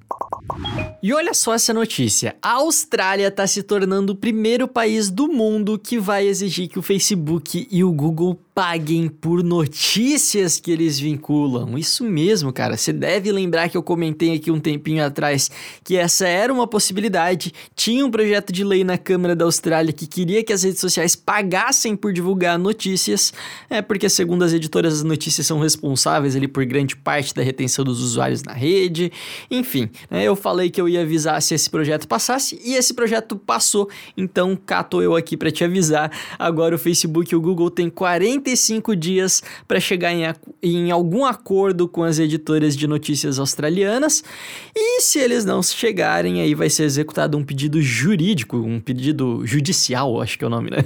E 1.01 1.11
olha 1.11 1.33
só 1.33 1.55
essa 1.55 1.73
notícia: 1.73 2.35
a 2.39 2.53
Austrália 2.53 3.27
está 3.27 3.47
se 3.47 3.63
tornando 3.63 4.13
o 4.13 4.15
primeiro 4.15 4.67
país 4.67 5.09
do 5.09 5.27
mundo 5.27 5.79
que 5.79 5.97
vai 5.97 6.27
exigir 6.27 6.67
que 6.67 6.77
o 6.77 6.83
Facebook 6.83 7.67
e 7.71 7.83
o 7.83 7.91
Google 7.91 8.39
paguem 8.53 9.07
por 9.07 9.43
notícias 9.43 10.59
que 10.59 10.71
eles 10.71 10.99
vinculam. 10.99 11.75
Isso 11.77 12.03
mesmo, 12.03 12.53
cara. 12.53 12.77
Você 12.77 12.93
deve 12.93 13.31
lembrar 13.31 13.67
que 13.67 13.75
eu 13.75 13.81
comentei 13.81 14.35
aqui 14.35 14.51
um 14.51 14.59
tempinho 14.59 15.03
atrás 15.03 15.49
que 15.83 15.97
essa 15.97 16.27
era 16.27 16.53
uma 16.53 16.67
possibilidade. 16.67 17.51
Tinha 17.75 18.05
um 18.05 18.11
projeto 18.11 18.53
de 18.53 18.63
lei 18.63 18.83
na 18.83 18.97
Câmara 18.97 19.35
da 19.35 19.45
Austrália 19.45 19.91
que 19.91 20.05
queria 20.05 20.43
que 20.43 20.53
as 20.53 20.61
redes 20.61 20.79
sociais 20.79 21.15
pagassem 21.15 21.95
por 21.95 22.13
divulgar 22.13 22.59
notícias, 22.59 23.33
é 23.69 23.81
porque 23.81 24.07
segundo 24.07 24.43
as 24.43 24.53
editoras 24.53 24.82
as 24.85 25.03
notícias 25.03 25.45
são 25.47 25.59
responsáveis 25.59 26.35
ali 26.35 26.47
por 26.47 26.65
grande 26.65 26.95
parte 26.95 27.33
da 27.33 27.41
retenção 27.41 27.85
dos 27.85 28.01
usuários 28.01 28.43
na 28.43 28.53
rede. 28.53 29.11
Enfim, 29.49 29.89
né, 30.09 30.23
eu 30.23 30.35
falei 30.35 30.69
que 30.69 30.79
eu 30.79 30.89
ia 30.89 31.01
avisar 31.01 31.41
se 31.41 31.53
esse 31.53 31.69
projeto 31.69 32.07
passasse 32.07 32.59
e 32.63 32.75
esse 32.75 32.93
projeto 32.93 33.35
passou. 33.35 33.89
Então, 34.17 34.55
cato 34.55 35.01
eu 35.01 35.15
aqui 35.15 35.37
para 35.37 35.51
te 35.51 35.63
avisar. 35.63 36.11
Agora 36.37 36.75
o 36.75 36.79
Facebook 36.79 37.33
e 37.33 37.35
o 37.35 37.41
Google 37.41 37.69
têm 37.69 37.89
40 37.89 38.23
45 38.23 38.95
dias 38.95 39.43
para 39.67 39.79
chegar 39.79 40.13
em, 40.13 40.23
em 40.61 40.91
algum 40.91 41.25
acordo 41.25 41.87
com 41.87 42.03
as 42.03 42.19
editoras 42.19 42.75
de 42.75 42.87
notícias 42.87 43.39
australianas. 43.39 44.23
E 44.75 45.01
se 45.01 45.19
eles 45.19 45.45
não 45.45 45.61
chegarem, 45.61 46.41
aí 46.41 46.53
vai 46.53 46.69
ser 46.69 46.83
executado 46.83 47.37
um 47.37 47.43
pedido 47.43 47.81
jurídico, 47.81 48.57
um 48.57 48.79
pedido 48.79 49.45
judicial, 49.45 50.21
acho 50.21 50.37
que 50.37 50.43
é 50.43 50.47
o 50.47 50.49
nome, 50.49 50.69
né? 50.69 50.77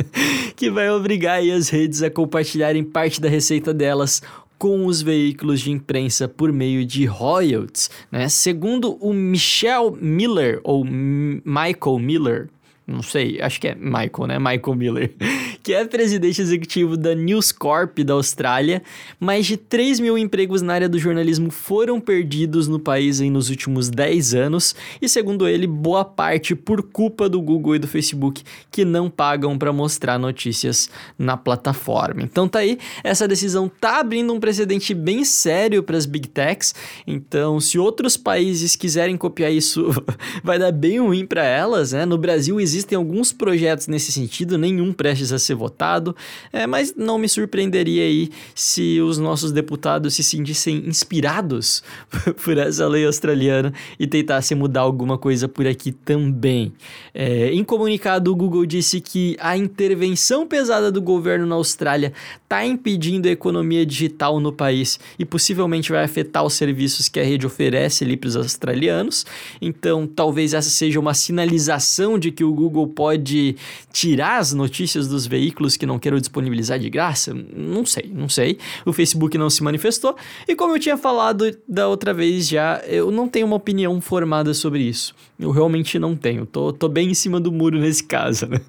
que 0.56 0.70
vai 0.70 0.90
obrigar 0.90 1.40
as 1.40 1.68
redes 1.68 2.02
a 2.02 2.10
compartilharem 2.10 2.84
parte 2.84 3.20
da 3.20 3.28
receita 3.40 3.72
delas 3.72 4.22
com 4.58 4.84
os 4.84 5.00
veículos 5.00 5.60
de 5.60 5.70
imprensa 5.70 6.28
por 6.28 6.52
meio 6.52 6.84
de 6.84 7.06
royalties, 7.06 7.90
né? 8.12 8.28
Segundo 8.28 8.92
o 9.00 9.14
Michel 9.14 9.96
Miller 9.98 10.60
ou 10.62 10.84
Michael 10.84 11.98
Miller, 11.98 12.50
não 12.90 13.02
sei, 13.02 13.40
acho 13.40 13.60
que 13.60 13.68
é 13.68 13.74
Michael, 13.74 14.26
né? 14.26 14.38
Michael 14.38 14.74
Miller, 14.74 15.14
que 15.62 15.72
é 15.72 15.84
presidente 15.84 16.42
executivo 16.42 16.96
da 16.96 17.14
News 17.14 17.52
Corp 17.52 17.98
da 18.00 18.14
Austrália. 18.14 18.82
Mais 19.18 19.46
de 19.46 19.56
3 19.56 20.00
mil 20.00 20.18
empregos 20.18 20.60
na 20.60 20.74
área 20.74 20.88
do 20.88 20.98
jornalismo 20.98 21.50
foram 21.50 22.00
perdidos 22.00 22.66
no 22.66 22.78
país 22.78 23.20
nos 23.20 23.48
últimos 23.48 23.88
10 23.88 24.34
anos, 24.34 24.74
e 25.00 25.08
segundo 25.08 25.46
ele, 25.46 25.66
boa 25.66 26.04
parte 26.04 26.54
por 26.54 26.82
culpa 26.82 27.28
do 27.28 27.40
Google 27.40 27.76
e 27.76 27.78
do 27.78 27.86
Facebook, 27.86 28.42
que 28.70 28.84
não 28.84 29.08
pagam 29.08 29.56
para 29.56 29.72
mostrar 29.72 30.18
notícias 30.18 30.90
na 31.18 31.36
plataforma. 31.36 32.22
Então 32.22 32.48
tá 32.48 32.58
aí, 32.58 32.78
essa 33.04 33.28
decisão 33.28 33.70
tá 33.80 34.00
abrindo 34.00 34.32
um 34.32 34.40
precedente 34.40 34.92
bem 34.94 35.24
sério 35.24 35.82
para 35.82 35.96
as 35.96 36.06
big 36.06 36.28
techs. 36.28 36.74
Então, 37.06 37.60
se 37.60 37.78
outros 37.78 38.16
países 38.16 38.74
quiserem 38.74 39.16
copiar 39.16 39.52
isso, 39.52 39.86
vai 40.42 40.58
dar 40.58 40.72
bem 40.72 40.98
ruim 41.00 41.24
para 41.24 41.44
elas, 41.44 41.92
né? 41.92 42.04
No 42.04 42.18
Brasil 42.18 42.60
existe 42.60 42.79
Existem 42.80 42.96
alguns 42.96 43.30
projetos 43.30 43.88
nesse 43.88 44.10
sentido, 44.10 44.56
nenhum 44.56 44.90
prestes 44.90 45.32
a 45.32 45.38
ser 45.38 45.54
votado, 45.54 46.16
é, 46.50 46.66
mas 46.66 46.94
não 46.96 47.18
me 47.18 47.28
surpreenderia 47.28 48.04
aí 48.04 48.30
se 48.54 48.98
os 49.02 49.18
nossos 49.18 49.52
deputados 49.52 50.14
se 50.14 50.22
sentissem 50.22 50.82
inspirados 50.86 51.82
por 52.42 52.56
essa 52.56 52.88
lei 52.88 53.04
australiana 53.04 53.74
e 53.98 54.06
tentassem 54.06 54.56
mudar 54.56 54.80
alguma 54.80 55.18
coisa 55.18 55.46
por 55.46 55.66
aqui 55.66 55.92
também. 55.92 56.72
É, 57.12 57.52
em 57.52 57.62
comunicado, 57.62 58.32
o 58.32 58.36
Google 58.36 58.64
disse 58.64 58.98
que 58.98 59.36
a 59.38 59.58
intervenção 59.58 60.46
pesada 60.46 60.90
do 60.90 61.02
governo 61.02 61.44
na 61.44 61.56
Austrália 61.56 62.14
está 62.42 62.64
impedindo 62.64 63.28
a 63.28 63.30
economia 63.30 63.84
digital 63.84 64.40
no 64.40 64.52
país 64.52 64.98
e 65.18 65.24
possivelmente 65.26 65.92
vai 65.92 66.02
afetar 66.02 66.44
os 66.44 66.54
serviços 66.54 67.10
que 67.10 67.20
a 67.20 67.24
rede 67.24 67.46
oferece 67.46 68.04
ali 68.04 68.16
para 68.16 68.28
os 68.28 68.36
australianos. 68.36 69.26
Então, 69.60 70.06
talvez 70.06 70.54
essa 70.54 70.70
seja 70.70 70.98
uma 70.98 71.12
sinalização 71.12 72.18
de 72.18 72.30
que 72.30 72.42
o 72.42 72.54
Google 72.60 72.88
pode 72.88 73.56
tirar 73.90 74.38
as 74.38 74.52
notícias 74.52 75.08
dos 75.08 75.26
veículos 75.26 75.76
que 75.76 75.86
não 75.86 75.98
queiram 75.98 76.18
disponibilizar 76.18 76.78
de 76.78 76.90
graça? 76.90 77.34
Não 77.34 77.86
sei, 77.86 78.10
não 78.14 78.28
sei. 78.28 78.58
O 78.84 78.92
Facebook 78.92 79.38
não 79.38 79.48
se 79.48 79.62
manifestou. 79.62 80.14
E 80.46 80.54
como 80.54 80.74
eu 80.74 80.78
tinha 80.78 80.98
falado 80.98 81.56
da 81.66 81.88
outra 81.88 82.12
vez 82.12 82.46
já, 82.46 82.82
eu 82.86 83.10
não 83.10 83.26
tenho 83.26 83.46
uma 83.46 83.56
opinião 83.56 83.98
formada 84.00 84.52
sobre 84.52 84.82
isso. 84.82 85.14
Eu 85.38 85.50
realmente 85.50 85.98
não 85.98 86.14
tenho. 86.14 86.44
Tô, 86.44 86.72
tô 86.72 86.88
bem 86.88 87.10
em 87.10 87.14
cima 87.14 87.40
do 87.40 87.50
muro 87.50 87.78
nesse 87.78 88.04
caso, 88.04 88.46
né? 88.46 88.60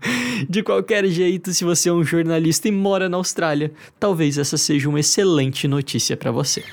De 0.48 0.64
qualquer 0.64 1.06
jeito, 1.08 1.54
se 1.54 1.66
você 1.66 1.90
é 1.90 1.94
um 1.94 2.04
jornalista 2.04 2.70
e 2.70 2.72
mora 2.72 3.10
na 3.10 3.18
Austrália, 3.18 3.72
talvez 4.00 4.38
essa 4.38 4.58
seja 4.58 4.88
uma 4.88 5.00
excelente 5.00 5.68
notícia 5.68 6.16
para 6.16 6.32
você. 6.32 6.64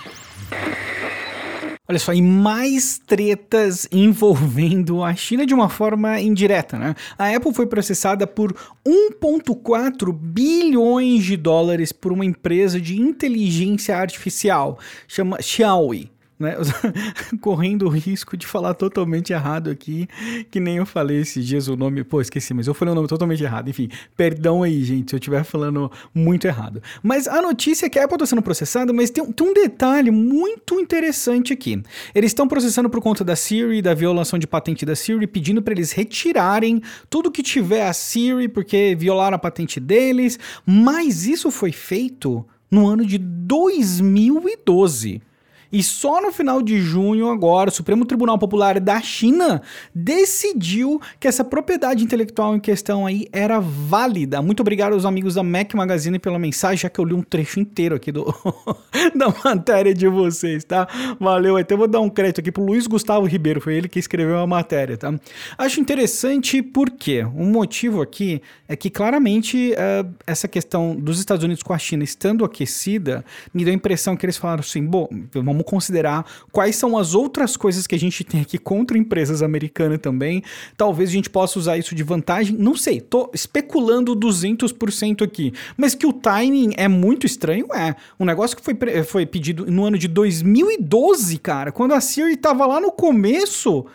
Olha 1.91 1.99
só, 1.99 2.13
e 2.13 2.21
mais 2.21 2.99
tretas 2.99 3.89
envolvendo 3.91 5.03
a 5.03 5.15
China 5.15 5.47
de 5.47 5.55
uma 5.55 5.71
forma 5.71 6.21
indireta, 6.21 6.79
né? 6.79 6.95
A 7.17 7.35
Apple 7.35 7.55
foi 7.55 7.67
processada 7.67 8.27
por 8.27 8.55
1,4 8.87 10.13
bilhões 10.13 11.25
de 11.25 11.35
dólares 11.35 11.91
por 11.91 12.13
uma 12.13 12.27
empresa 12.27 12.79
de 12.79 13.01
inteligência 13.01 13.97
artificial, 13.97 14.79
chama 15.07 15.41
Xiaomi 15.41 16.11
né? 16.39 16.57
Correndo 17.41 17.87
o 17.87 17.89
risco 17.89 18.37
de 18.37 18.47
falar 18.47 18.75
totalmente 18.75 19.33
errado 19.33 19.71
aqui, 19.71 20.09
que 20.51 20.61
nem 20.61 20.77
eu 20.77 20.87
falei 20.87 21.21
esses 21.21 21.45
dias 21.45 21.69
o 21.69 21.77
nome, 21.77 22.05
pô, 22.05 22.21
esqueci, 22.21 22.55
mas 22.55 22.67
eu 22.67 22.75
falei 22.75 22.93
o 22.93 22.95
nome 22.95 23.09
totalmente 23.09 23.43
errado. 23.43 23.69
Enfim, 23.69 23.89
perdão 24.17 24.63
aí, 24.63 24.83
gente, 24.85 25.11
se 25.11 25.17
eu 25.17 25.19
estiver 25.19 25.45
falando 25.45 25.91
muito 26.15 26.47
errado. 26.47 26.83
Mas 27.03 27.27
a 27.27 27.43
notícia 27.43 27.87
é 27.87 27.89
que 27.89 27.99
a 27.99 28.05
Apple 28.05 28.17
está 28.17 28.27
sendo 28.27 28.43
processada, 28.43 28.93
mas 28.93 29.11
tem, 29.11 29.25
tem 29.33 29.47
um 29.47 29.55
detalhe 29.55 30.11
muito 30.11 30.81
interessante 30.81 31.53
aqui. 31.53 31.83
Eles 32.15 32.31
estão 32.31 32.47
processando 32.47 32.89
por 32.89 33.01
conta 33.01 33.25
da 33.25 33.35
Siri, 33.35 33.83
da 33.83 33.95
violação 33.95 34.39
de 34.39 34.47
patente 34.47 34.87
da 34.87 34.95
Siri, 34.95 35.27
pedindo 35.27 35.61
para 35.61 35.75
eles 35.75 35.93
retirarem 35.93 36.81
tudo 37.11 37.31
que 37.31 37.43
tiver 37.43 37.87
a 37.87 37.93
Siri, 37.93 38.49
porque 38.49 38.97
violaram 38.99 39.37
a 39.37 39.39
patente 39.39 39.81
deles, 39.81 40.39
mas 40.65 41.27
isso 41.27 41.51
foi 41.51 41.73
feito 41.73 42.47
no 42.71 42.87
ano 42.87 43.05
de 43.05 43.19
2012. 43.19 45.23
E 45.71 45.83
só 45.83 46.21
no 46.21 46.33
final 46.33 46.63
de 46.63 46.81
junho, 46.81 47.29
agora, 47.29 47.69
o 47.69 47.73
Supremo 47.73 48.05
Tribunal 48.05 48.39
Popular 48.39 48.81
da 48.81 49.01
China 49.01 49.61
decidiu 49.95 51.01
que 51.21 51.29
essa 51.29 51.45
propriedade 51.45 52.03
intelectual 52.03 52.57
em 52.57 52.61
questão 52.61 53.07
aí 53.07 53.29
era 53.33 53.61
válida. 53.61 54.41
Muito 54.41 54.61
obrigado 54.61 54.95
aos 54.95 55.05
amigos 55.05 55.35
da 55.35 55.43
Mac 55.43 55.75
Magazine 55.75 56.19
pela 56.19 56.39
mensagem, 56.39 56.79
já 56.79 56.89
que 56.89 56.99
eu 56.99 57.05
li 57.05 57.15
um 57.15 57.23
trecho 57.23 57.61
inteiro 57.61 57.95
aqui 57.95 58.11
do 58.11 58.25
da 59.15 59.33
matéria 59.45 59.93
de 59.93 60.09
vocês, 60.09 60.65
tá? 60.65 60.89
Valeu, 61.21 61.57
até 61.57 61.77
vou 61.77 61.87
dar 61.87 62.01
um 62.01 62.09
crédito 62.09 62.41
aqui 62.41 62.51
pro 62.51 62.65
Luiz 62.65 62.87
Gustavo 62.87 63.27
Ribeiro, 63.27 63.61
foi 63.61 63.75
ele 63.75 63.89
que 63.89 63.99
escreveu 63.99 64.39
a 64.39 64.47
matéria, 64.47 64.97
tá? 64.97 65.15
Acho 65.57 65.81
interessante 65.81 66.63
porque 66.63 67.25
um 67.25 67.51
motivo 67.51 68.01
aqui 68.01 68.41
é 68.67 68.75
que 68.77 68.91
claramente 68.91 69.73
uh, 69.73 70.15
essa 70.27 70.49
questão 70.49 70.95
dos 70.95 71.19
Estados 71.19 71.45
Unidos 71.45 71.63
com 71.63 71.73
a 71.73 71.79
China 71.79 72.05
estando 72.05 72.45
aquecida 72.45 73.25
me 73.53 73.65
deu 73.65 73.73
a 73.73 73.77
impressão 73.77 74.17
que 74.17 74.25
eles 74.25 74.37
falaram 74.37 74.61
assim, 74.61 74.85
bom, 74.85 75.09
vamos 75.33 75.58
considerar 75.65 76.25
quais 76.53 76.77
são 76.77 76.97
as 76.97 77.15
outras 77.15 77.57
coisas 77.57 77.87
que 77.87 77.95
a 77.95 77.99
gente 77.99 78.25
tem 78.25 78.41
aqui 78.41 78.59
contra 78.59 78.99
empresas 78.99 79.43
americanas 79.43 79.99
também. 80.01 80.43
Talvez 80.77 81.11
a 81.11 81.13
gente 81.13 81.31
possa 81.31 81.59
usar 81.59 81.79
isso 81.79 81.95
de 81.95 82.03
vantagem, 82.03 82.57
não 82.57 82.77
sei, 82.77 83.01
tô 83.01 83.31
especulando 83.33 84.17
200% 84.17 85.23
aqui, 85.23 85.53
mas 85.77 85.95
que 85.95 86.07
o 86.07 86.13
timing 86.13 86.73
é 86.77 86.89
muito 86.89 87.27
estranho, 87.27 87.67
é. 87.75 87.95
Um 88.19 88.25
negócio 88.25 88.57
que 88.57 88.63
foi, 88.63 88.77
foi 89.05 89.27
pedido 89.27 89.67
no 89.67 89.85
ano 89.85 89.99
de 89.99 90.09
2012, 90.09 91.39
cara, 91.39 91.73
quando 91.73 91.95
a 91.95 92.01
Siri 92.01 92.37
tava 92.37 92.67
lá 92.67 92.81
no 92.81 92.91
começo 92.91 93.87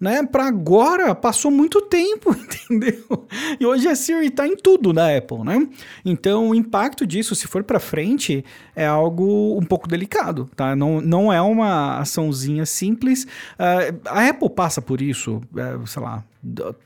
né? 0.00 0.22
Para 0.24 0.46
agora 0.46 1.14
passou 1.14 1.50
muito 1.50 1.80
tempo, 1.82 2.34
entendeu? 2.70 3.26
E 3.58 3.66
hoje 3.66 3.88
a 3.88 3.94
Siri 3.94 4.30
tá 4.30 4.46
em 4.46 4.56
tudo 4.56 4.92
da 4.92 5.16
Apple, 5.16 5.44
né? 5.44 5.68
Então 6.04 6.50
o 6.50 6.54
impacto 6.54 7.06
disso, 7.06 7.34
se 7.34 7.46
for 7.46 7.64
para 7.64 7.80
frente, 7.80 8.44
é 8.74 8.86
algo 8.86 9.58
um 9.58 9.64
pouco 9.64 9.88
delicado, 9.88 10.48
tá? 10.54 10.76
Não, 10.76 11.00
não 11.00 11.32
é 11.32 11.40
uma 11.40 11.98
açãozinha 11.98 12.64
simples. 12.64 13.24
Uh, 13.24 14.00
a 14.06 14.28
Apple 14.28 14.50
passa 14.50 14.80
por 14.80 15.00
isso, 15.00 15.40
uh, 15.52 15.86
sei 15.86 16.02
lá, 16.02 16.24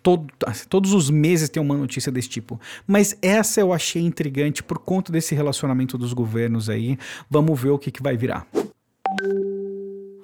Todo, 0.02 0.32
todos 0.68 0.94
os 0.94 1.10
meses 1.10 1.50
tem 1.50 1.62
uma 1.62 1.76
notícia 1.76 2.10
desse 2.10 2.28
tipo. 2.28 2.58
Mas 2.86 3.16
essa 3.20 3.60
eu 3.60 3.70
achei 3.70 4.02
intrigante 4.02 4.62
por 4.62 4.78
conta 4.78 5.12
desse 5.12 5.34
relacionamento 5.34 5.98
dos 5.98 6.14
governos 6.14 6.70
aí. 6.70 6.98
Vamos 7.28 7.60
ver 7.60 7.68
o 7.68 7.78
que, 7.78 7.90
que 7.90 8.02
vai 8.02 8.16
virar. 8.16 8.46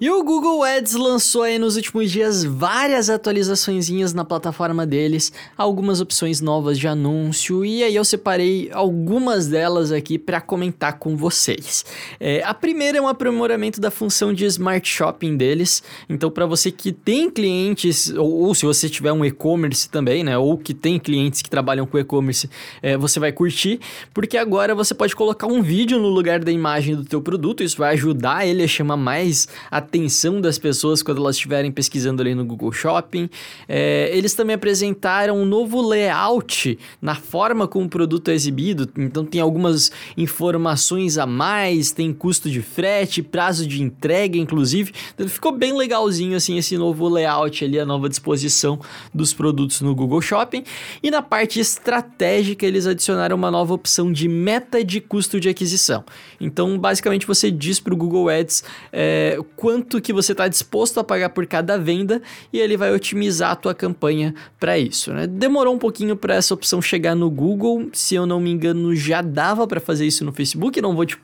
E 0.00 0.08
o 0.12 0.22
Google 0.22 0.62
Ads 0.62 0.92
lançou 0.92 1.42
aí 1.42 1.58
nos 1.58 1.74
últimos 1.74 2.12
dias 2.12 2.44
várias 2.44 3.10
atualizações 3.10 3.88
na 4.14 4.24
plataforma 4.24 4.86
deles, 4.86 5.32
algumas 5.56 6.00
opções 6.00 6.40
novas 6.40 6.78
de 6.78 6.86
anúncio, 6.86 7.64
e 7.64 7.82
aí 7.82 7.96
eu 7.96 8.04
separei 8.04 8.70
algumas 8.72 9.48
delas 9.48 9.90
aqui 9.90 10.16
para 10.16 10.40
comentar 10.40 11.00
com 11.00 11.16
vocês. 11.16 11.84
É, 12.20 12.44
a 12.44 12.54
primeira 12.54 12.98
é 12.98 13.00
um 13.00 13.08
aprimoramento 13.08 13.80
da 13.80 13.90
função 13.90 14.32
de 14.32 14.44
Smart 14.44 14.88
Shopping 14.88 15.36
deles, 15.36 15.82
então 16.08 16.30
para 16.30 16.46
você 16.46 16.70
que 16.70 16.92
tem 16.92 17.28
clientes, 17.28 18.08
ou, 18.10 18.46
ou 18.46 18.54
se 18.54 18.64
você 18.64 18.88
tiver 18.88 19.12
um 19.12 19.24
e-commerce 19.24 19.88
também, 19.88 20.22
né, 20.22 20.38
ou 20.38 20.56
que 20.56 20.74
tem 20.74 20.96
clientes 21.00 21.42
que 21.42 21.50
trabalham 21.50 21.86
com 21.86 21.98
e-commerce, 21.98 22.48
é, 22.80 22.96
você 22.96 23.18
vai 23.18 23.32
curtir, 23.32 23.80
porque 24.14 24.38
agora 24.38 24.76
você 24.76 24.94
pode 24.94 25.16
colocar 25.16 25.48
um 25.48 25.60
vídeo 25.60 25.98
no 25.98 26.08
lugar 26.08 26.38
da 26.38 26.52
imagem 26.52 26.94
do 26.94 27.04
teu 27.04 27.20
produto, 27.20 27.64
isso 27.64 27.78
vai 27.78 27.94
ajudar 27.94 28.46
ele 28.46 28.62
a 28.62 28.68
chamar 28.68 28.96
mais 28.96 29.48
a 29.68 29.87
atenção 29.88 30.40
das 30.40 30.58
pessoas 30.58 31.02
quando 31.02 31.18
elas 31.18 31.36
estiverem 31.36 31.72
pesquisando 31.72 32.20
ali 32.20 32.34
no 32.34 32.44
Google 32.44 32.70
Shopping. 32.70 33.28
É, 33.66 34.10
eles 34.12 34.34
também 34.34 34.54
apresentaram 34.54 35.38
um 35.38 35.44
novo 35.44 35.80
layout 35.80 36.78
na 37.00 37.14
forma 37.14 37.66
como 37.66 37.86
o 37.86 37.88
produto 37.88 38.30
é 38.30 38.34
exibido, 38.34 38.88
então 38.96 39.24
tem 39.24 39.40
algumas 39.40 39.90
informações 40.16 41.16
a 41.16 41.26
mais, 41.26 41.90
tem 41.90 42.12
custo 42.12 42.50
de 42.50 42.60
frete, 42.60 43.22
prazo 43.22 43.66
de 43.66 43.82
entrega, 43.82 44.36
inclusive. 44.36 44.92
Então, 45.14 45.26
ficou 45.28 45.52
bem 45.52 45.76
legalzinho 45.76 46.36
assim 46.36 46.58
esse 46.58 46.76
novo 46.76 47.08
layout 47.08 47.64
ali, 47.64 47.80
a 47.80 47.86
nova 47.86 48.08
disposição 48.08 48.78
dos 49.12 49.32
produtos 49.32 49.80
no 49.80 49.94
Google 49.94 50.20
Shopping. 50.20 50.64
E 51.02 51.10
na 51.10 51.22
parte 51.22 51.58
estratégica, 51.58 52.66
eles 52.66 52.86
adicionaram 52.86 53.36
uma 53.36 53.50
nova 53.50 53.72
opção 53.72 54.12
de 54.12 54.28
meta 54.28 54.84
de 54.84 55.00
custo 55.00 55.40
de 55.40 55.48
aquisição. 55.48 56.04
Então, 56.40 56.78
basicamente, 56.78 57.26
você 57.26 57.50
diz 57.50 57.80
para 57.80 57.94
o 57.94 57.96
Google 57.96 58.28
Ads 58.28 58.64
é, 58.92 59.38
quanto 59.78 60.00
que 60.00 60.12
você 60.12 60.32
está 60.32 60.48
disposto 60.48 60.98
a 60.98 61.04
pagar 61.04 61.30
por 61.30 61.46
cada 61.46 61.78
venda 61.78 62.20
e 62.52 62.58
ele 62.58 62.76
vai 62.76 62.92
otimizar 62.92 63.52
a 63.52 63.56
tua 63.56 63.74
campanha 63.74 64.34
para 64.58 64.76
isso. 64.76 65.12
Né? 65.12 65.26
Demorou 65.26 65.74
um 65.74 65.78
pouquinho 65.78 66.16
para 66.16 66.34
essa 66.34 66.52
opção 66.52 66.82
chegar 66.82 67.14
no 67.14 67.30
Google, 67.30 67.88
se 67.92 68.16
eu 68.16 68.26
não 68.26 68.40
me 68.40 68.50
engano 68.50 68.94
já 68.94 69.22
dava 69.22 69.66
para 69.66 69.78
fazer 69.78 70.06
isso 70.06 70.24
no 70.24 70.32
Facebook, 70.32 70.80
não 70.80 70.96
vou 70.96 71.06
te, 71.06 71.16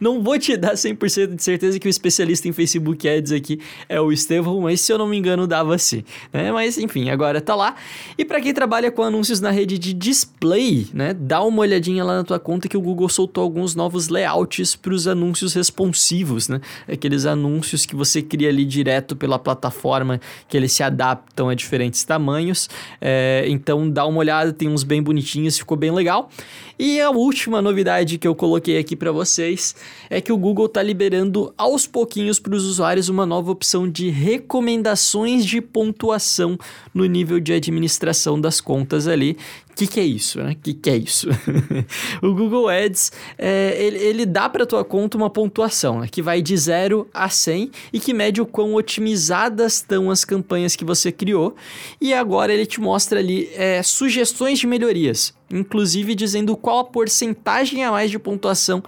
não 0.00 0.22
vou 0.22 0.38
te 0.38 0.56
dar 0.56 0.74
100% 0.74 1.36
de 1.36 1.42
certeza 1.42 1.78
que 1.78 1.86
o 1.86 1.90
especialista 1.90 2.48
em 2.48 2.52
Facebook 2.52 3.08
Ads 3.08 3.30
aqui 3.30 3.60
é 3.88 4.00
o 4.00 4.10
Estevão, 4.10 4.60
mas 4.62 4.80
se 4.80 4.92
eu 4.92 4.98
não 4.98 5.06
me 5.06 5.16
engano 5.16 5.46
dava 5.46 5.78
sim, 5.78 6.02
né? 6.32 6.50
Mas 6.50 6.78
enfim, 6.78 7.08
agora 7.08 7.40
tá 7.40 7.54
lá. 7.54 7.76
E 8.18 8.24
para 8.24 8.40
quem 8.40 8.52
trabalha 8.52 8.90
com 8.90 9.02
anúncios 9.02 9.40
na 9.40 9.50
rede 9.50 9.78
de 9.78 9.92
display, 9.92 10.88
né, 10.92 11.14
dá 11.14 11.42
uma 11.42 11.60
olhadinha 11.60 12.04
lá 12.04 12.16
na 12.16 12.24
tua 12.24 12.40
conta 12.40 12.68
que 12.68 12.76
o 12.76 12.80
Google 12.80 13.08
soltou 13.08 13.44
alguns 13.44 13.74
novos 13.74 14.08
layouts 14.08 14.74
para 14.74 14.92
os 14.92 15.06
anúncios 15.06 15.54
responsivos, 15.54 16.48
né? 16.48 16.60
Aqueles 16.88 17.26
anúncios 17.26 17.86
que 17.92 17.96
você 17.96 18.22
cria 18.22 18.48
ali 18.48 18.64
direto 18.64 19.14
pela 19.14 19.38
plataforma, 19.38 20.18
que 20.48 20.56
eles 20.56 20.72
se 20.72 20.82
adaptam 20.82 21.50
a 21.50 21.54
diferentes 21.54 22.02
tamanhos. 22.04 22.70
É, 22.98 23.44
então 23.46 23.88
dá 23.88 24.06
uma 24.06 24.18
olhada, 24.18 24.50
tem 24.50 24.66
uns 24.66 24.82
bem 24.82 25.02
bonitinhos, 25.02 25.58
ficou 25.58 25.76
bem 25.76 25.90
legal. 25.90 26.30
E 26.78 26.98
a 27.02 27.10
última 27.10 27.60
novidade 27.60 28.16
que 28.16 28.26
eu 28.26 28.34
coloquei 28.34 28.78
aqui 28.78 28.96
para 28.96 29.12
vocês 29.12 29.76
é 30.08 30.22
que 30.22 30.32
o 30.32 30.38
Google 30.38 30.66
está 30.66 30.82
liberando 30.82 31.52
aos 31.56 31.86
pouquinhos 31.86 32.40
para 32.40 32.54
os 32.54 32.64
usuários 32.64 33.10
uma 33.10 33.26
nova 33.26 33.52
opção 33.52 33.86
de 33.86 34.08
recomendações 34.08 35.44
de 35.44 35.60
pontuação 35.60 36.56
no 36.94 37.04
nível 37.04 37.38
de 37.38 37.52
administração 37.52 38.40
das 38.40 38.58
contas 38.58 39.06
ali, 39.06 39.36
o 39.72 39.74
que, 39.74 39.86
que, 39.86 40.00
é 40.00 40.04
isso, 40.04 40.38
né? 40.38 40.52
O 40.52 40.56
que, 40.56 40.74
que, 40.74 40.90
é 40.90 40.96
isso? 40.96 41.28
o 42.22 42.34
Google 42.34 42.68
Ads, 42.68 43.10
é, 43.38 43.74
ele, 43.82 43.98
ele, 43.98 44.26
dá 44.26 44.46
para 44.46 44.66
tua 44.66 44.84
conta 44.84 45.16
uma 45.16 45.30
pontuação, 45.30 46.00
né? 46.00 46.08
que 46.10 46.20
vai 46.20 46.42
de 46.42 46.54
0 46.54 47.08
a 47.12 47.30
100 47.30 47.70
e 47.90 47.98
que 47.98 48.12
mede 48.12 48.42
o 48.42 48.44
quão 48.44 48.74
otimizadas 48.74 49.76
estão 49.76 50.10
as 50.10 50.26
campanhas 50.26 50.76
que 50.76 50.84
você 50.84 51.10
criou. 51.10 51.56
E 51.98 52.12
agora 52.12 52.52
ele 52.52 52.66
te 52.66 52.82
mostra 52.82 53.18
ali 53.18 53.48
é, 53.54 53.82
sugestões 53.82 54.58
de 54.58 54.66
melhorias, 54.66 55.32
inclusive 55.50 56.14
dizendo 56.14 56.54
qual 56.54 56.80
a 56.80 56.84
porcentagem 56.84 57.82
a 57.82 57.90
mais 57.90 58.10
de 58.10 58.18
pontuação 58.18 58.82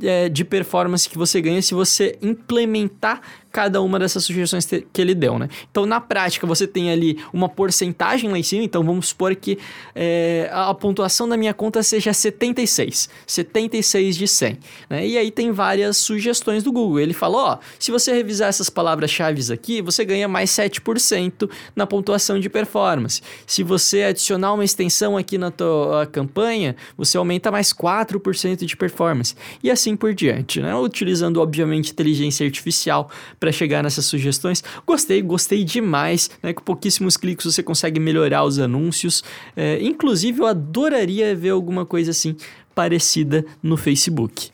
é, 0.00 0.28
de 0.28 0.44
performance 0.44 1.08
que 1.08 1.18
você 1.18 1.40
ganha 1.40 1.60
se 1.60 1.74
você 1.74 2.16
implementar 2.22 3.20
cada 3.50 3.80
uma 3.80 3.98
dessas 3.98 4.24
sugestões 4.24 4.66
que 4.66 5.00
ele 5.00 5.14
deu, 5.14 5.38
né? 5.38 5.48
Então, 5.70 5.86
na 5.86 6.00
prática, 6.00 6.46
você 6.46 6.66
tem 6.66 6.90
ali 6.90 7.18
uma 7.32 7.48
porcentagem 7.48 8.30
lá 8.30 8.38
em 8.38 8.42
cima. 8.42 8.64
Então, 8.64 8.82
vamos 8.84 9.08
supor 9.08 9.34
que 9.34 9.58
é, 9.94 10.50
a 10.52 10.74
pontuação 10.74 11.28
da 11.28 11.36
minha 11.36 11.54
conta 11.54 11.82
seja 11.82 12.12
76. 12.12 13.08
76 13.26 14.16
de 14.16 14.28
100. 14.28 14.58
Né? 14.90 15.06
E 15.06 15.18
aí 15.18 15.30
tem 15.30 15.52
várias 15.52 15.96
sugestões 15.96 16.62
do 16.62 16.72
Google. 16.72 17.00
Ele 17.00 17.14
falou, 17.14 17.40
ó, 17.40 17.58
se 17.78 17.90
você 17.90 18.12
revisar 18.12 18.48
essas 18.48 18.68
palavras-chave 18.68 19.38
aqui, 19.52 19.80
você 19.80 20.04
ganha 20.04 20.26
mais 20.26 20.50
7% 20.50 21.48
na 21.76 21.86
pontuação 21.86 22.40
de 22.40 22.48
performance. 22.48 23.22
Se 23.46 23.62
você 23.62 24.02
adicionar 24.02 24.52
uma 24.52 24.64
extensão 24.64 25.16
aqui 25.16 25.38
na 25.38 25.50
tua 25.50 26.06
campanha, 26.06 26.74
você 26.96 27.16
aumenta 27.16 27.50
mais 27.50 27.72
4% 27.72 28.64
de 28.64 28.76
performance. 28.76 29.34
E 29.62 29.70
assim 29.70 29.96
por 29.96 30.14
diante, 30.14 30.60
né? 30.60 30.74
Utilizando, 30.74 31.40
obviamente, 31.40 31.92
inteligência 31.92 32.44
artificial 32.44 33.10
para 33.38 33.52
chegar 33.52 33.82
nessas 33.82 34.04
sugestões. 34.04 34.62
Gostei, 34.86 35.22
gostei 35.22 35.64
demais, 35.64 36.30
né? 36.42 36.52
Com 36.52 36.62
pouquíssimos 36.62 37.16
cliques 37.16 37.46
você 37.46 37.62
consegue 37.62 38.00
melhorar 38.00 38.44
os 38.44 38.58
anúncios. 38.58 39.22
É, 39.56 39.82
inclusive, 39.82 40.40
eu 40.40 40.46
adoraria 40.46 41.34
ver 41.34 41.50
alguma 41.50 41.84
coisa 41.84 42.10
assim 42.10 42.36
parecida 42.74 43.44
no 43.62 43.76
Facebook. 43.76 44.50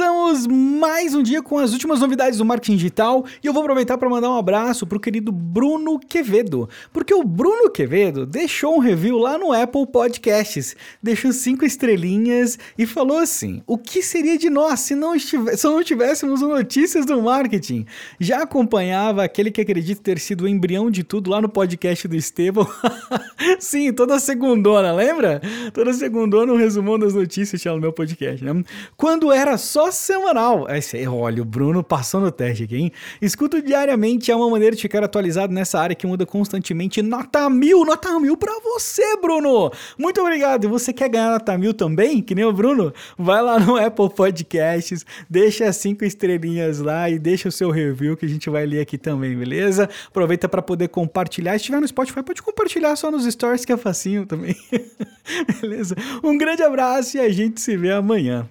Finalizamos 0.00 0.46
mais 0.46 1.14
um 1.14 1.22
dia 1.22 1.42
com 1.42 1.58
as 1.58 1.72
últimas 1.72 2.00
novidades 2.00 2.38
do 2.38 2.44
marketing 2.44 2.76
digital 2.76 3.22
e 3.42 3.46
eu 3.46 3.52
vou 3.52 3.60
aproveitar 3.62 3.98
para 3.98 4.08
mandar 4.08 4.30
um 4.30 4.38
abraço 4.38 4.86
pro 4.86 4.98
querido 4.98 5.30
Bruno 5.30 5.98
Quevedo, 5.98 6.70
porque 6.90 7.12
o 7.12 7.22
Bruno 7.22 7.68
Quevedo 7.68 8.24
deixou 8.24 8.76
um 8.76 8.78
review 8.78 9.18
lá 9.18 9.36
no 9.36 9.52
Apple 9.52 9.86
Podcasts, 9.86 10.74
deixou 11.02 11.34
cinco 11.34 11.66
estrelinhas 11.66 12.58
e 12.78 12.86
falou 12.86 13.18
assim: 13.18 13.62
o 13.66 13.76
que 13.76 14.02
seria 14.02 14.38
de 14.38 14.48
nós 14.48 14.80
se 14.80 14.94
não, 14.94 15.18
se 15.18 15.36
não 15.64 15.84
tivéssemos 15.84 16.40
notícias 16.40 17.04
do 17.04 17.20
marketing? 17.20 17.84
Já 18.18 18.42
acompanhava 18.42 19.22
aquele 19.22 19.50
que 19.50 19.60
acredito 19.60 20.00
ter 20.00 20.18
sido 20.18 20.44
o 20.44 20.48
embrião 20.48 20.90
de 20.90 21.04
tudo 21.04 21.28
lá 21.28 21.42
no 21.42 21.48
podcast 21.48 22.08
do 22.08 22.16
Estevão. 22.16 22.66
Sim, 23.60 23.92
toda 23.92 24.18
segundona, 24.18 24.92
lembra? 24.92 25.42
Toda 25.74 25.92
segundona 25.92 26.52
um 26.52 26.56
resumão 26.56 26.98
das 26.98 27.12
notícias 27.12 27.60
tinha 27.60 27.74
no 27.74 27.80
meu 27.80 27.92
podcast, 27.92 28.42
né? 28.42 28.64
Quando 28.96 29.30
era 29.30 29.58
só 29.58 29.89
semanal. 29.90 30.66
Esse 30.68 30.96
aí, 30.96 31.06
olha, 31.06 31.42
o 31.42 31.44
Bruno 31.44 31.82
passou 31.82 32.20
no 32.20 32.30
teste 32.30 32.64
aqui, 32.64 32.76
hein? 32.76 32.92
Escuto 33.20 33.60
diariamente, 33.60 34.30
é 34.30 34.36
uma 34.36 34.48
maneira 34.48 34.74
de 34.74 34.82
ficar 34.82 35.02
atualizado 35.02 35.52
nessa 35.52 35.78
área 35.78 35.94
que 35.94 36.06
muda 36.06 36.24
constantemente. 36.24 37.02
Nota 37.02 37.48
mil, 37.50 37.84
nota 37.84 38.18
mil 38.20 38.36
pra 38.36 38.52
você, 38.62 39.16
Bruno! 39.16 39.70
Muito 39.98 40.20
obrigado. 40.20 40.64
E 40.64 40.68
você 40.68 40.92
quer 40.92 41.08
ganhar 41.08 41.30
nota 41.30 41.56
mil 41.56 41.74
também, 41.74 42.22
que 42.22 42.34
nem 42.34 42.44
o 42.44 42.52
Bruno? 42.52 42.92
Vai 43.18 43.42
lá 43.42 43.58
no 43.58 43.76
Apple 43.76 44.10
Podcasts, 44.10 45.04
deixa 45.28 45.66
as 45.66 45.76
cinco 45.76 46.04
estrelinhas 46.04 46.80
lá 46.80 47.08
e 47.08 47.18
deixa 47.18 47.48
o 47.48 47.52
seu 47.52 47.70
review 47.70 48.16
que 48.16 48.26
a 48.26 48.28
gente 48.28 48.48
vai 48.50 48.66
ler 48.66 48.80
aqui 48.80 48.98
também, 48.98 49.36
beleza? 49.36 49.88
Aproveita 50.08 50.48
para 50.48 50.62
poder 50.62 50.88
compartilhar. 50.88 51.52
Se 51.52 51.56
estiver 51.58 51.80
no 51.80 51.88
Spotify, 51.88 52.22
pode 52.22 52.42
compartilhar 52.42 52.96
só 52.96 53.10
nos 53.10 53.24
stories 53.24 53.64
que 53.64 53.72
é 53.72 53.76
facinho 53.76 54.26
também. 54.26 54.56
beleza? 55.60 55.96
Um 56.22 56.36
grande 56.36 56.62
abraço 56.62 57.16
e 57.16 57.20
a 57.20 57.28
gente 57.28 57.60
se 57.60 57.76
vê 57.76 57.92
amanhã. 57.92 58.48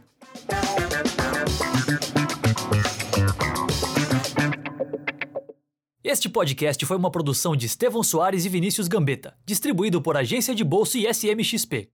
Este 6.02 6.30
podcast 6.30 6.86
foi 6.86 6.96
uma 6.96 7.12
produção 7.12 7.58
de 7.58 7.66
Estevão 7.66 8.02
Soares 8.02 8.46
e 8.46 8.50
Vinícius 8.50 8.88
Gambetta, 8.88 9.36
distribuído 9.46 10.02
por 10.02 10.16
Agência 10.16 10.56
de 10.56 10.64
Bolsa 10.64 10.98
e 10.98 11.06
SMXP. 11.06 11.90